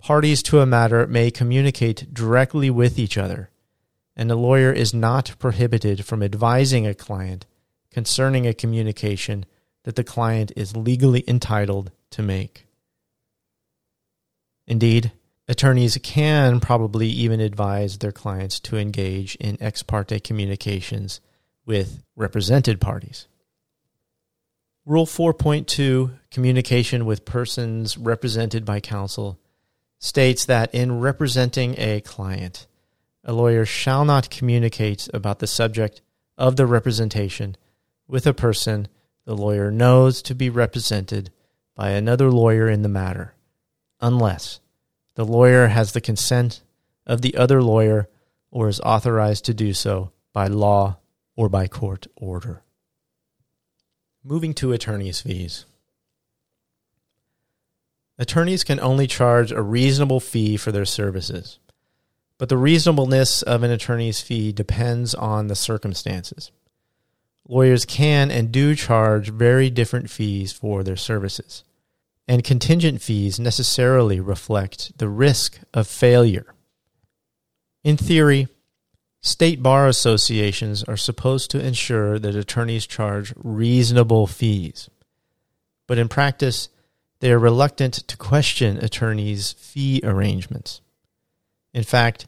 [0.00, 3.50] parties to a matter may communicate directly with each other,
[4.16, 7.46] and a lawyer is not prohibited from advising a client
[7.92, 9.46] concerning a communication
[9.84, 12.66] that the client is legally entitled to make.
[14.66, 15.12] Indeed,
[15.46, 21.20] attorneys can probably even advise their clients to engage in ex parte communications
[21.64, 23.28] with represented parties.
[24.88, 29.38] Rule 4.2, Communication with Persons Represented by Counsel,
[29.98, 32.66] states that in representing a client,
[33.22, 36.00] a lawyer shall not communicate about the subject
[36.38, 37.54] of the representation
[38.06, 38.88] with a person
[39.26, 41.30] the lawyer knows to be represented
[41.74, 43.34] by another lawyer in the matter,
[44.00, 44.58] unless
[45.16, 46.62] the lawyer has the consent
[47.06, 48.08] of the other lawyer
[48.50, 50.96] or is authorized to do so by law
[51.36, 52.62] or by court order.
[54.24, 55.64] Moving to attorney's fees.
[58.18, 61.60] Attorneys can only charge a reasonable fee for their services,
[62.36, 66.50] but the reasonableness of an attorney's fee depends on the circumstances.
[67.46, 71.62] Lawyers can and do charge very different fees for their services,
[72.26, 76.54] and contingent fees necessarily reflect the risk of failure.
[77.84, 78.48] In theory,
[79.20, 84.88] State bar associations are supposed to ensure that attorneys charge reasonable fees.
[85.86, 86.68] But in practice,
[87.20, 90.80] they are reluctant to question attorneys' fee arrangements.
[91.74, 92.26] In fact,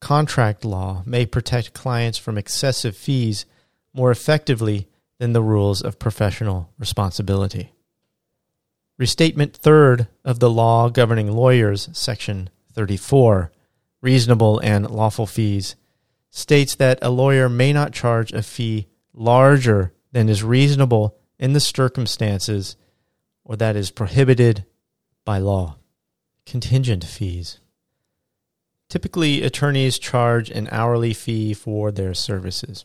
[0.00, 3.46] contract law may protect clients from excessive fees
[3.94, 7.72] more effectively than the rules of professional responsibility.
[8.98, 13.50] Restatement third of the law governing lawyers, section 34,
[14.02, 15.76] reasonable and lawful fees,
[16.30, 21.60] states that a lawyer may not charge a fee larger than is reasonable in the
[21.60, 22.76] circumstances
[23.44, 24.64] or that is prohibited
[25.24, 25.76] by law.
[26.46, 27.60] Contingent fees.
[28.88, 32.84] Typically, attorneys charge an hourly fee for their services,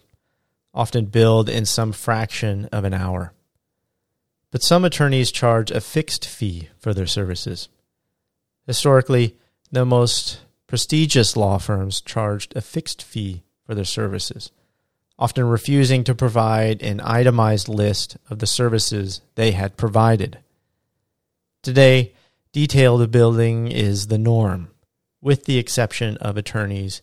[0.74, 3.34] often billed in some fraction of an hour.
[4.52, 7.70] But some attorneys charge a fixed fee for their services.
[8.68, 9.36] Historically,
[9.72, 10.40] the most
[10.76, 14.52] prestigious law firms charged a fixed fee for their services,
[15.18, 20.38] often refusing to provide an itemized list of the services they had provided.
[21.64, 22.12] Today,
[22.52, 24.70] detailed billing is the norm,
[25.22, 27.02] with the exception of attorneys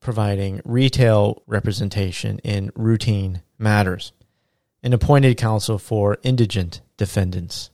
[0.00, 4.10] providing retail representation in routine matters,
[4.82, 7.70] and appointed counsel for indigent defendants.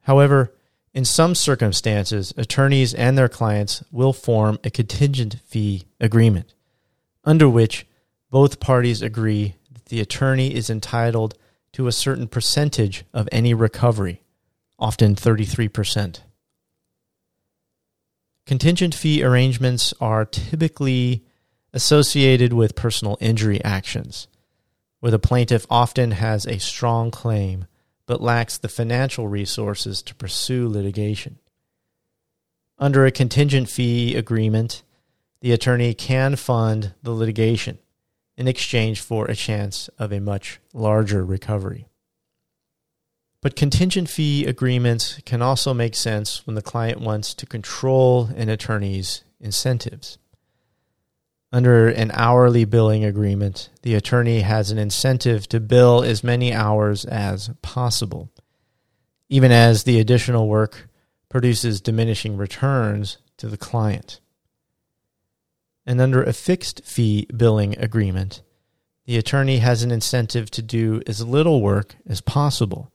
[0.00, 0.52] However,
[0.92, 6.54] in some circumstances, attorneys and their clients will form a contingent fee agreement,
[7.24, 7.86] under which
[8.30, 11.34] both parties agree that the attorney is entitled
[11.72, 14.22] to a certain percentage of any recovery,
[14.78, 16.20] often 33%.
[18.46, 21.24] Contingent fee arrangements are typically
[21.72, 24.26] associated with personal injury actions,
[24.98, 27.66] where the plaintiff often has a strong claim
[28.10, 31.38] but lacks the financial resources to pursue litigation.
[32.76, 34.82] Under a contingent fee agreement,
[35.42, 37.78] the attorney can fund the litigation
[38.36, 41.86] in exchange for a chance of a much larger recovery.
[43.42, 48.48] But contingent fee agreements can also make sense when the client wants to control an
[48.48, 50.18] attorney's incentives.
[51.52, 57.04] Under an hourly billing agreement, the attorney has an incentive to bill as many hours
[57.04, 58.30] as possible,
[59.28, 60.88] even as the additional work
[61.28, 64.20] produces diminishing returns to the client.
[65.84, 68.42] And under a fixed fee billing agreement,
[69.06, 72.92] the attorney has an incentive to do as little work as possible.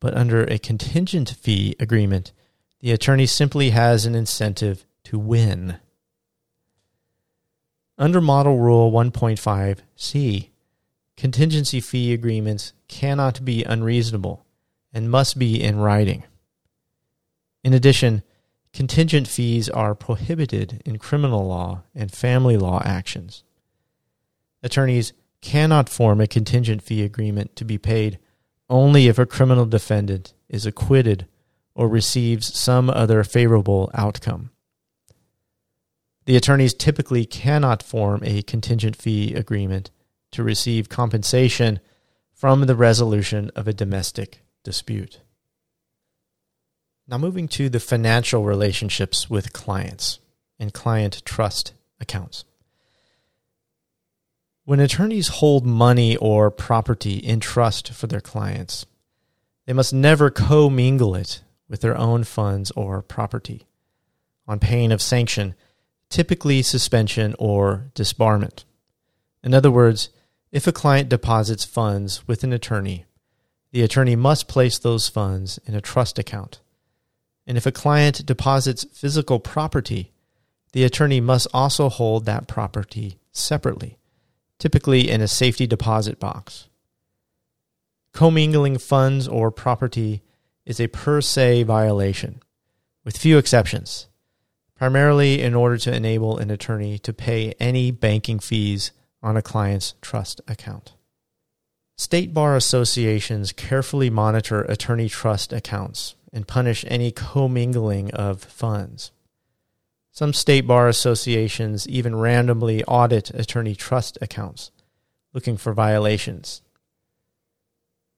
[0.00, 2.32] But under a contingent fee agreement,
[2.80, 5.76] the attorney simply has an incentive to win.
[8.02, 10.48] Under Model Rule 1.5c,
[11.16, 14.44] contingency fee agreements cannot be unreasonable
[14.92, 16.24] and must be in writing.
[17.62, 18.24] In addition,
[18.72, 23.44] contingent fees are prohibited in criminal law and family law actions.
[24.64, 28.18] Attorneys cannot form a contingent fee agreement to be paid
[28.68, 31.28] only if a criminal defendant is acquitted
[31.72, 34.50] or receives some other favorable outcome.
[36.24, 39.90] The attorneys typically cannot form a contingent fee agreement
[40.32, 41.80] to receive compensation
[42.32, 45.20] from the resolution of a domestic dispute.
[47.08, 50.20] Now, moving to the financial relationships with clients
[50.58, 52.44] and client trust accounts.
[54.64, 58.86] When attorneys hold money or property in trust for their clients,
[59.66, 63.66] they must never commingle it with their own funds or property
[64.46, 65.54] on pain of sanction,
[66.12, 68.64] typically suspension or disbarment.
[69.42, 70.10] In other words,
[70.52, 73.06] if a client deposits funds with an attorney,
[73.72, 76.60] the attorney must place those funds in a trust account.
[77.46, 80.12] And if a client deposits physical property,
[80.72, 83.98] the attorney must also hold that property separately
[84.62, 86.68] typically in a safety deposit box.
[88.12, 90.22] Commingling funds or property
[90.64, 92.40] is a per se violation,
[93.04, 94.06] with few exceptions,
[94.82, 98.90] primarily in order to enable an attorney to pay any banking fees
[99.22, 100.94] on a client's trust account.
[101.96, 109.12] State bar associations carefully monitor attorney trust accounts and punish any commingling of funds.
[110.10, 114.72] Some state bar associations even randomly audit attorney trust accounts,
[115.32, 116.60] looking for violations.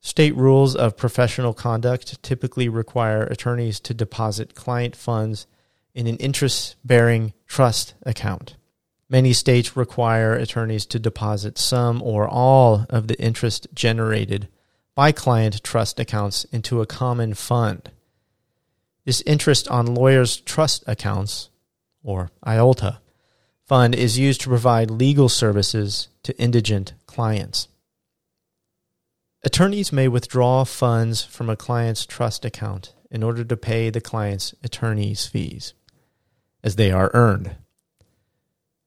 [0.01, 5.47] State rules of professional conduct typically require attorneys to deposit client funds
[5.95, 8.57] in an interest bearing trust account.
[9.09, 14.49] Many states require attorneys to deposit some or all of the interest generated
[14.95, 17.90] by client trust accounts into a common fund.
[19.05, 21.51] This interest on lawyers' trust accounts
[22.05, 22.99] or IOLTA,
[23.66, 27.68] fund is used to provide legal services to indigent clients.
[29.42, 34.55] Attorneys may withdraw funds from a client's trust account in order to pay the client's
[34.62, 35.74] attorney's fees,
[36.65, 37.55] as they are earned.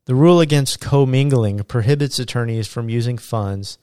[0.05, 3.77] The rule against commingling prohibits attorneys from using funds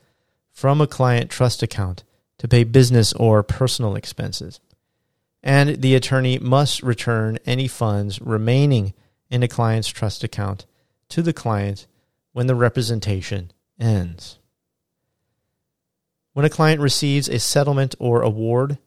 [0.51, 2.03] from a client trust account
[2.39, 4.59] to pay business or personal expenses.
[5.43, 8.95] And the attorney must return any funds remaining
[9.31, 10.67] in a client's trust account
[11.11, 11.87] to the client
[12.33, 14.39] when the representation ends.
[16.33, 18.79] When a client receives a settlement or award,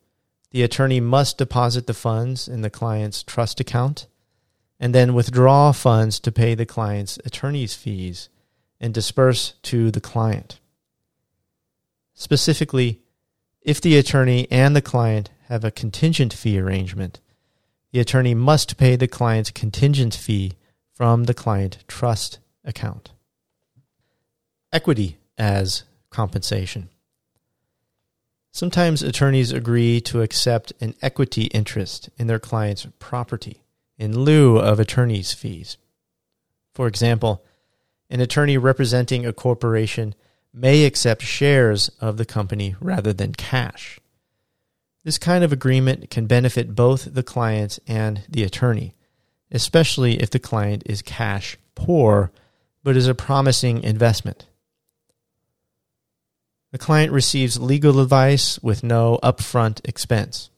[0.52, 4.08] the attorney must deposit the funds in the client's trust account
[4.80, 8.30] and then withdraw funds to pay the client's attorney's fees
[8.80, 10.60] and disperse to the client.
[12.14, 13.02] Specifically,
[13.62, 17.20] if the attorney and the client have a contingent fee arrangement,
[17.92, 20.54] the attorney must pay the client's contingent fee
[20.94, 23.12] from the client trust account.
[24.72, 26.90] Equity as compensation.
[28.52, 33.62] Sometimes attorneys agree to accept an equity interest in their client's property
[33.98, 35.78] in lieu of attorney's fees.
[36.74, 37.44] For example,
[38.10, 40.16] an attorney representing a corporation
[40.54, 44.00] may accept shares of the company rather than cash.
[45.04, 48.96] This kind of agreement can benefit both the client and the attorney,
[49.52, 52.32] especially if the client is cash poor
[52.84, 54.48] but is a promising investment.
[56.72, 60.50] The client receives legal advice with no upfront expense,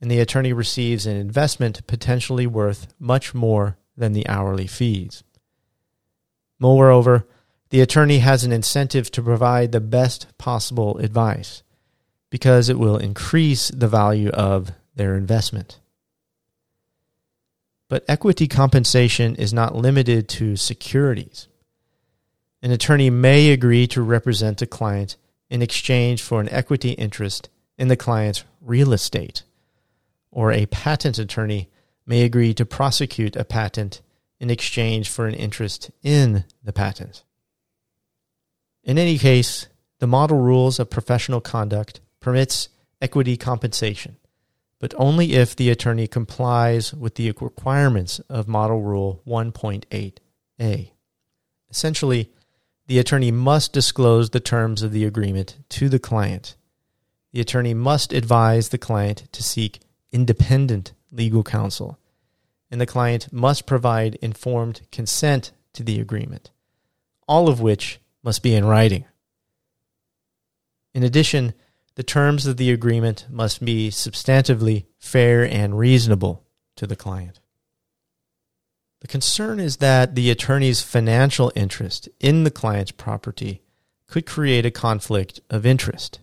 [0.00, 5.22] and the attorney receives an investment potentially worth much more than the hourly fees.
[6.58, 7.26] Moreover,
[7.70, 11.62] the attorney has an incentive to provide the best possible advice
[12.30, 15.80] because it will increase the value of their investment.
[17.88, 21.48] But equity compensation is not limited to securities.
[22.62, 25.16] An attorney may agree to represent a client
[25.48, 29.42] in exchange for an equity interest in the client's real estate,
[30.30, 31.68] or a patent attorney
[32.06, 34.00] may agree to prosecute a patent
[34.38, 37.24] in exchange for an interest in the patent.
[38.82, 39.68] In any case,
[39.98, 42.68] the model rules of professional conduct permits
[43.00, 44.16] equity compensation,
[44.78, 50.90] but only if the attorney complies with the requirements of Model Rule 1.8a.
[51.70, 52.30] Essentially,
[52.86, 56.56] the attorney must disclose the terms of the agreement to the client.
[57.32, 59.80] The attorney must advise the client to seek
[60.12, 61.98] independent legal counsel,
[62.70, 66.50] and the client must provide informed consent to the agreement,
[67.26, 69.04] all of which must be in writing.
[70.94, 71.54] In addition,
[71.94, 76.44] the terms of the agreement must be substantively fair and reasonable
[76.76, 77.40] to the client.
[79.00, 83.62] The concern is that the attorney's financial interest in the client's property
[84.06, 86.20] could create a conflict of interest.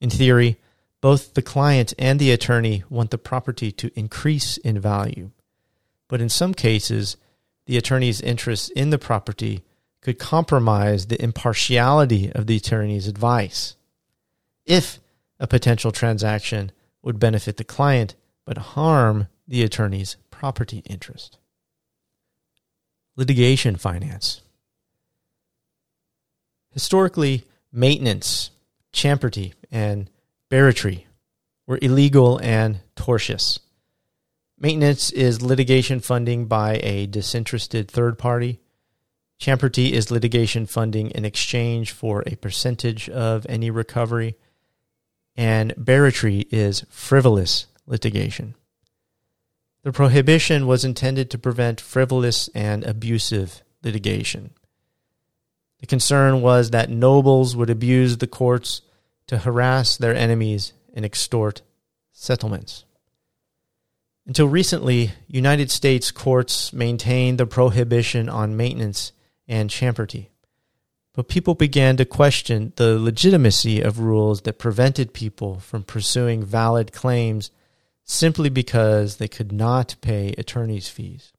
[0.00, 0.58] In theory,
[1.02, 5.30] both the client and the attorney want the property to increase in value,
[6.08, 7.16] but in some cases,
[7.66, 9.62] the attorney's interest in the property
[10.00, 13.76] could compromise the impartiality of the attorney's advice
[14.64, 15.00] if
[15.40, 16.70] a potential transaction
[17.02, 21.36] would benefit the client but harm the attorney's property interest.
[23.16, 24.40] Litigation finance.
[26.70, 28.50] Historically, maintenance,
[28.92, 30.08] champerty, and
[30.52, 31.06] barratry
[31.66, 33.58] were illegal and tortious.
[34.58, 38.60] Maintenance is litigation funding by a disinterested third party
[39.42, 44.36] Champerty is litigation funding in exchange for a percentage of any recovery,
[45.34, 48.54] and barratry is frivolous litigation.
[49.82, 54.50] The prohibition was intended to prevent frivolous and abusive litigation.
[55.80, 58.82] The concern was that nobles would abuse the courts
[59.26, 61.62] to harass their enemies and extort
[62.12, 62.84] settlements.
[64.26, 69.12] Until recently, United States courts maintained the prohibition on maintenance
[69.48, 70.28] and champerty.
[71.14, 76.92] But people began to question the legitimacy of rules that prevented people from pursuing valid
[76.92, 77.50] claims
[78.04, 81.32] simply because they could not pay attorney's fees.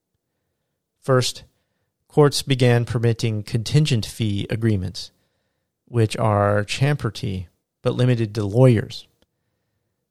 [1.02, 1.44] First,
[2.08, 5.12] courts began permitting contingent fee agreements,
[5.86, 7.48] which are champerty
[7.84, 9.08] but limited to lawyers.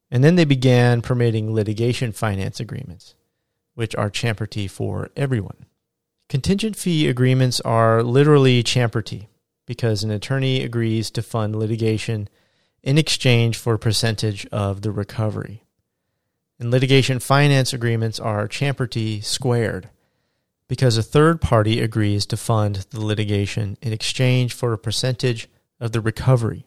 [0.09, 3.15] And then they began permitting litigation finance agreements,
[3.73, 5.65] which are champerty for everyone.
[6.29, 9.27] Contingent fee agreements are literally champerty
[9.65, 12.29] because an attorney agrees to fund litigation
[12.81, 15.63] in exchange for a percentage of the recovery.
[16.59, 19.89] And litigation finance agreements are champerty squared
[20.67, 25.49] because a third party agrees to fund the litigation in exchange for a percentage
[25.79, 26.65] of the recovery.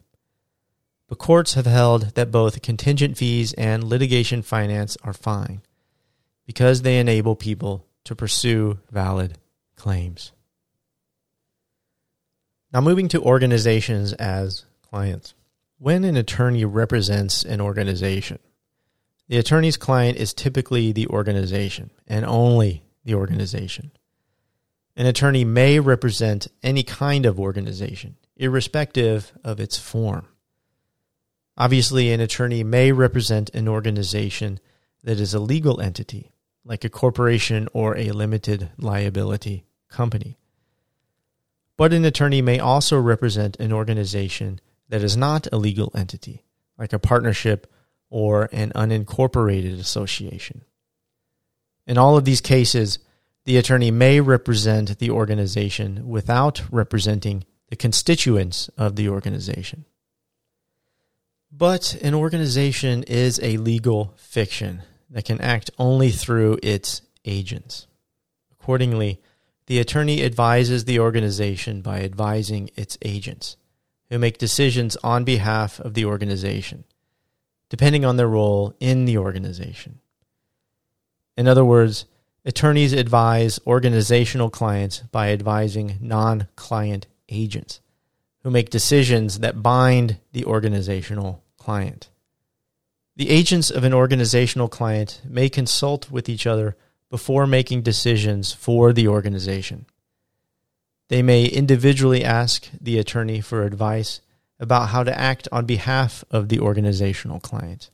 [1.08, 5.62] But courts have held that both contingent fees and litigation finance are fine
[6.46, 9.38] because they enable people to pursue valid
[9.76, 10.32] claims.
[12.72, 15.34] Now, moving to organizations as clients.
[15.78, 18.38] When an attorney represents an organization,
[19.28, 23.92] the attorney's client is typically the organization and only the organization.
[24.96, 30.28] An attorney may represent any kind of organization, irrespective of its form.
[31.56, 34.60] Obviously, an attorney may represent an organization
[35.02, 36.32] that is a legal entity,
[36.64, 40.38] like a corporation or a limited liability company.
[41.76, 46.44] But an attorney may also represent an organization that is not a legal entity,
[46.78, 47.72] like a partnership
[48.10, 50.62] or an unincorporated association.
[51.86, 52.98] In all of these cases,
[53.44, 59.84] the attorney may represent the organization without representing the constituents of the organization.
[61.58, 67.86] But an organization is a legal fiction that can act only through its agents.
[68.52, 69.22] Accordingly,
[69.66, 73.56] the attorney advises the organization by advising its agents,
[74.10, 76.84] who make decisions on behalf of the organization,
[77.70, 80.00] depending on their role in the organization.
[81.38, 82.04] In other words,
[82.44, 87.80] attorneys advise organizational clients by advising non client agents,
[88.42, 92.08] who make decisions that bind the organizational client.
[93.16, 96.76] The agents of an organizational client may consult with each other
[97.10, 99.86] before making decisions for the organization.
[101.08, 104.20] They may individually ask the attorney for advice
[104.60, 107.90] about how to act on behalf of the organizational client.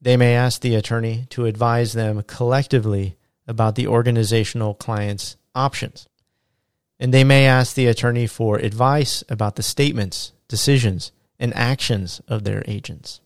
[0.00, 6.08] They may ask the attorney to advise them collectively about the organizational client's options.
[6.98, 11.12] And they may ask the attorney for advice about the statements, decisions,
[11.44, 13.20] and actions of their agents.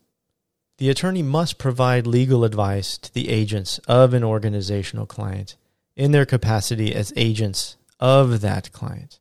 [0.78, 5.54] The attorney must provide legal advice to the agents of an organizational client
[5.94, 9.20] in their capacity as agents of that client.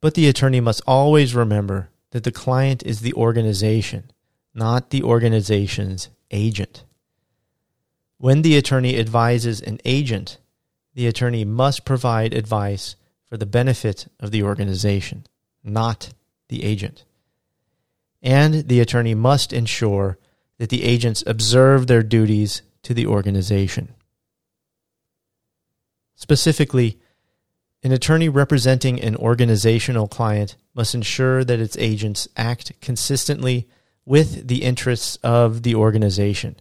[0.00, 4.10] But the attorney must always remember that the client is the organization,
[4.54, 6.84] not the organization's agent.
[8.16, 10.38] When the attorney advises an agent,
[10.94, 12.96] the attorney must provide advice
[13.28, 15.26] for the benefit of the organization,
[15.62, 16.14] not
[16.48, 17.04] the agent.
[18.22, 20.18] And the attorney must ensure
[20.58, 23.94] that the agents observe their duties to the organization.
[26.14, 27.00] Specifically,
[27.82, 33.68] an attorney representing an organizational client must ensure that its agents act consistently
[34.04, 36.56] with the interests of the organization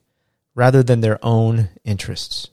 [0.56, 2.50] rather than their own interests.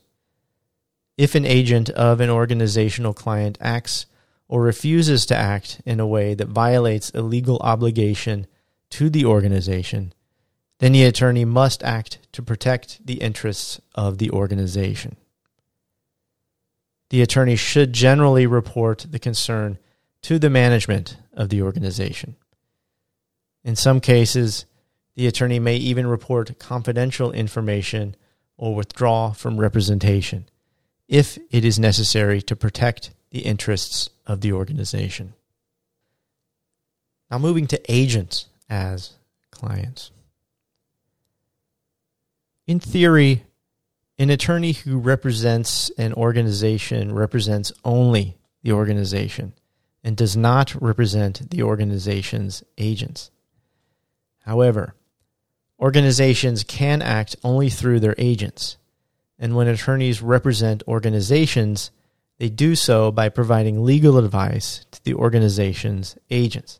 [1.17, 4.05] If an agent of an organizational client acts
[4.47, 8.47] or refuses to act in a way that violates a legal obligation
[8.91, 10.13] to the organization,
[10.79, 15.17] then the attorney must act to protect the interests of the organization.
[17.09, 19.77] The attorney should generally report the concern
[20.21, 22.35] to the management of the organization.
[23.63, 24.65] In some cases,
[25.15, 28.15] the attorney may even report confidential information
[28.57, 30.47] or withdraw from representation
[31.07, 35.33] if it is necessary to protect the interests of the organization.
[37.31, 39.13] Now, moving to agents as
[39.51, 40.11] clients.
[42.67, 43.43] In theory,
[44.19, 49.53] an attorney who represents an organization represents only the organization
[50.03, 53.31] and does not represent the organization's agents.
[54.45, 54.93] However,
[55.79, 58.77] organizations can act only through their agents,
[59.37, 61.91] and when attorneys represent organizations,
[62.37, 66.79] they do so by providing legal advice to the organization's agents,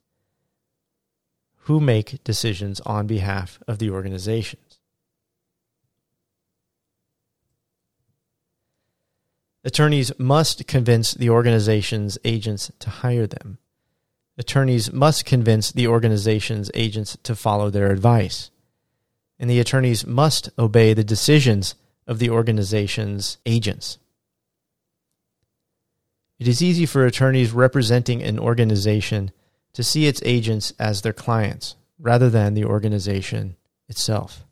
[1.70, 4.80] who make decisions on behalf of the organizations.
[9.64, 13.60] Attorneys must convince the organization's agents to hire them.
[14.36, 18.50] Attorneys must convince the organization's agents to follow their advice.
[19.38, 21.76] And the attorneys must obey the decisions
[22.08, 24.00] of the organization's agents.
[26.40, 29.30] It is easy for attorneys representing an organization
[29.74, 33.56] to see its agents as their clients rather than the organization
[33.88, 34.46] itself.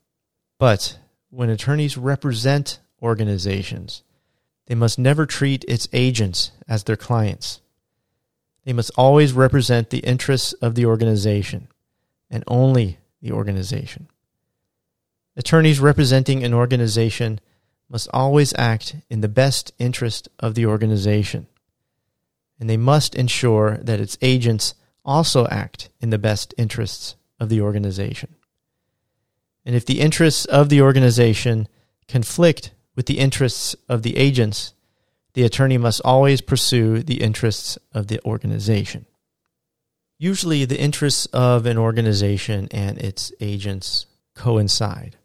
[0.59, 0.99] But
[1.29, 4.03] when attorneys represent organizations,
[4.67, 7.61] they must never treat its agents as their clients.
[8.65, 11.69] They must always represent the interests of the organization
[12.29, 14.09] and only the organization.
[15.37, 17.39] Attorneys representing an organization
[17.89, 21.47] must always act in the best interest of the organization,
[22.59, 24.73] and they must ensure that its agents
[25.07, 28.35] also act in the best interests of the organization.
[29.65, 31.67] And if the interests of the organization
[32.07, 34.73] conflict with the interests of the agents,
[35.33, 39.05] the attorney must always pursue the interests of the organization.
[40.17, 45.15] Usually, the interests of an organization and its agents coincide,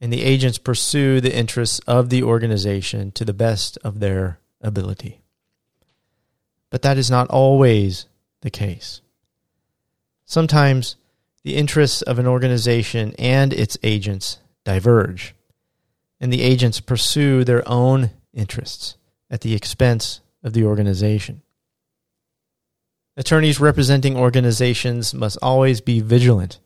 [0.00, 5.22] and the agents pursue the interests of the organization to the best of their ability.
[6.68, 8.06] But that is not always
[8.42, 9.00] the case.
[10.24, 10.96] Sometimes
[11.42, 15.34] the interests of an organization and its agents diverge
[16.20, 18.96] and the agents pursue their own interests
[19.30, 21.42] at the expense of the organization.
[23.16, 26.60] Attorneys representing organizations must always be vigilant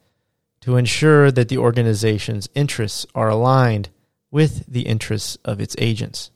[0.61, 3.89] to ensure that the organization's interests are aligned
[4.31, 6.31] with the interests of its agents,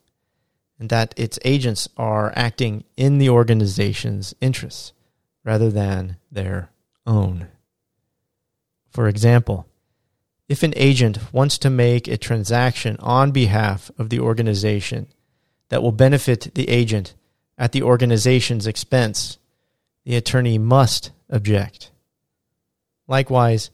[0.78, 4.93] and that its agents are acting in the organization's interests
[5.49, 6.70] rather than their
[7.07, 7.49] own.
[8.90, 9.66] For example,
[10.46, 15.07] if an agent wants to make a transaction on behalf of the organization
[15.70, 17.14] that will benefit the agent
[17.57, 19.38] at the organization's expense,
[20.05, 21.92] the attorney must object.
[23.07, 23.70] Likewise,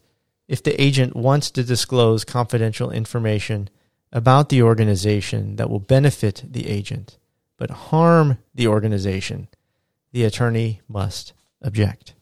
[0.46, 3.68] if the agent wants to disclose confidential information
[4.12, 7.18] about the organization that will benefit the agent
[7.56, 9.48] but harm the organization,
[10.12, 11.32] the attorney must
[11.64, 12.14] object.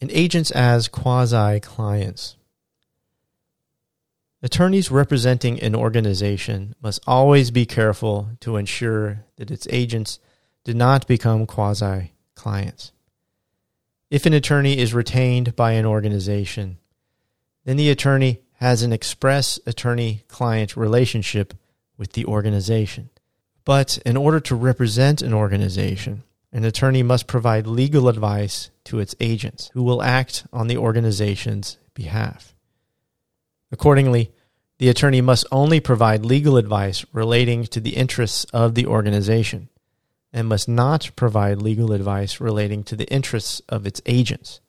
[0.00, 2.36] And agents as quasi clients.
[4.42, 10.18] Attorneys representing an organization must always be careful to ensure that its agents
[10.64, 12.92] do not become quasi clients.
[14.10, 16.78] If an attorney is retained by an organization,
[17.64, 21.54] then the attorney has an express attorney client relationship
[21.98, 23.10] with the organization.
[23.64, 29.14] But in order to represent an organization, an attorney must provide legal advice to its
[29.20, 32.54] agents who will act on the organization's behalf.
[33.70, 34.32] Accordingly,
[34.78, 39.68] the attorney must only provide legal advice relating to the interests of the organization
[40.32, 44.60] and must not provide legal advice relating to the interests of its agents.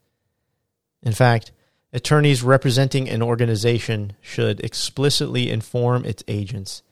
[1.02, 1.52] In fact,
[1.92, 6.82] Attorneys representing an organization should explicitly inform its agents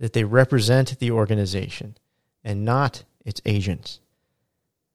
[0.00, 1.96] that they represent the organization
[2.42, 4.00] and not its agents.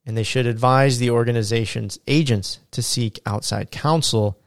[0.06, 4.38] And they should advise the organization's agents to seek outside counsel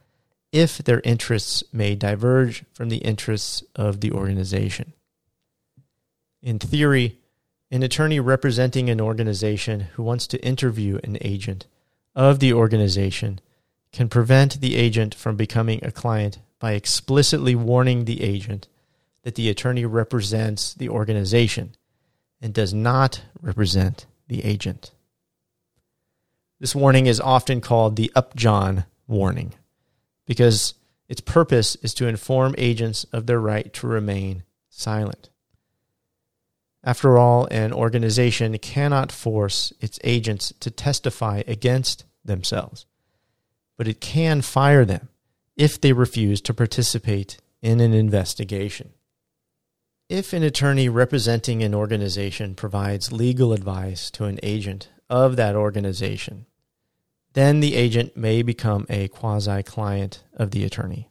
[0.51, 4.93] if their interests may diverge from the interests of the organization.
[6.41, 7.19] In theory,
[7.69, 11.67] an attorney representing an organization who wants to interview an agent
[12.15, 13.39] of the organization
[13.91, 18.67] can prevent the agent from becoming a client by explicitly warning the agent
[19.23, 21.73] that the attorney represents the organization
[22.41, 24.91] and does not represent the agent.
[26.59, 29.53] This warning is often called the Upjohn warning
[30.25, 30.73] because
[31.07, 35.29] its purpose is to inform agents of their right to remain silent.
[36.83, 42.85] After all, an organization cannot force its agents to testify against themselves,
[43.77, 45.09] but it can fire them
[45.55, 48.93] if they refuse to participate in an investigation.
[50.09, 56.46] If an attorney representing an organization provides legal advice to an agent of that organization,
[57.37, 61.07] then the agent may become a quasi client of the attorney.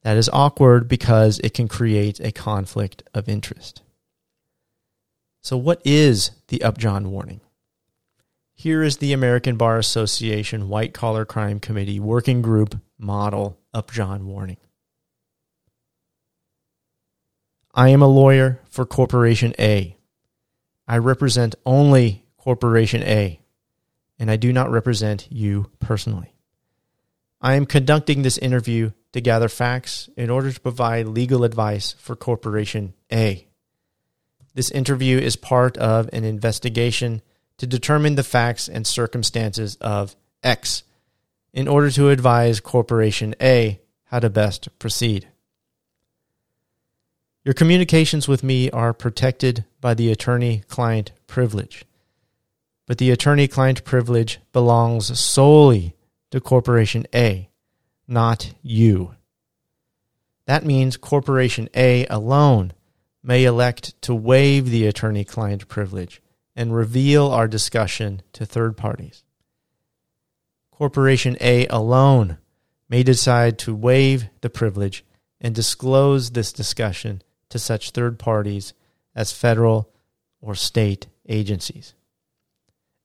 [0.00, 3.82] That is awkward because it can create a conflict of interest.
[5.42, 7.42] So, what is the Upjohn warning?
[8.54, 14.56] Here is the American Bar Association White Collar Crime Committee Working Group Model Upjohn warning.
[17.74, 19.98] I am a lawyer for Corporation A.
[20.88, 23.41] I represent only Corporation A,
[24.22, 26.32] and I do not represent you personally.
[27.40, 32.14] I am conducting this interview to gather facts in order to provide legal advice for
[32.14, 33.48] Corporation A.
[34.54, 37.20] This interview is part of an investigation
[37.58, 40.84] to determine the facts and circumstances of X
[41.52, 45.26] in order to advise Corporation A how to best proceed.
[47.44, 51.84] Your communications with me are protected by the attorney client privilege.
[52.92, 55.96] But the attorney client privilege belongs solely
[56.30, 57.48] to Corporation A,
[58.06, 59.14] not you.
[60.44, 62.74] That means Corporation A alone
[63.22, 66.20] may elect to waive the attorney client privilege
[66.54, 69.24] and reveal our discussion to third parties.
[70.70, 72.36] Corporation A alone
[72.90, 75.02] may decide to waive the privilege
[75.40, 78.74] and disclose this discussion to such third parties
[79.14, 79.88] as federal
[80.42, 81.94] or state agencies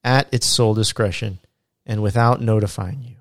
[0.08, 1.38] at its sole discretion
[1.86, 3.18] and without notifying you.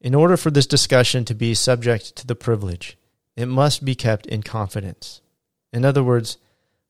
[0.00, 2.96] In order for this discussion to be subject to the privilege,
[3.34, 5.22] it must be kept in confidence.
[5.72, 6.38] In other words,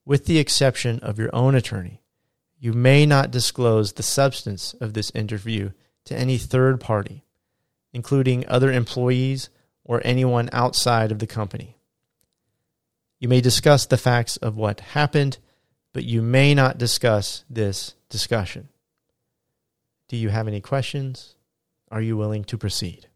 [0.04, 2.02] with the exception of your own attorney,
[2.58, 5.70] you may not disclose the substance of this interview
[6.04, 7.24] to any third party,
[7.94, 9.48] including other employees
[9.84, 11.78] or anyone outside of the company.
[13.20, 15.38] You may discuss the facts of what happened,
[15.94, 18.68] but you may not discuss this discussion.
[20.08, 21.36] Do you have any questions?
[21.90, 23.06] Are you willing to proceed?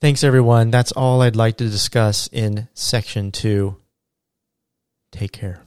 [0.00, 0.70] Thanks, everyone.
[0.70, 3.76] That's all I'd like to discuss in section two.
[5.10, 5.65] Take care.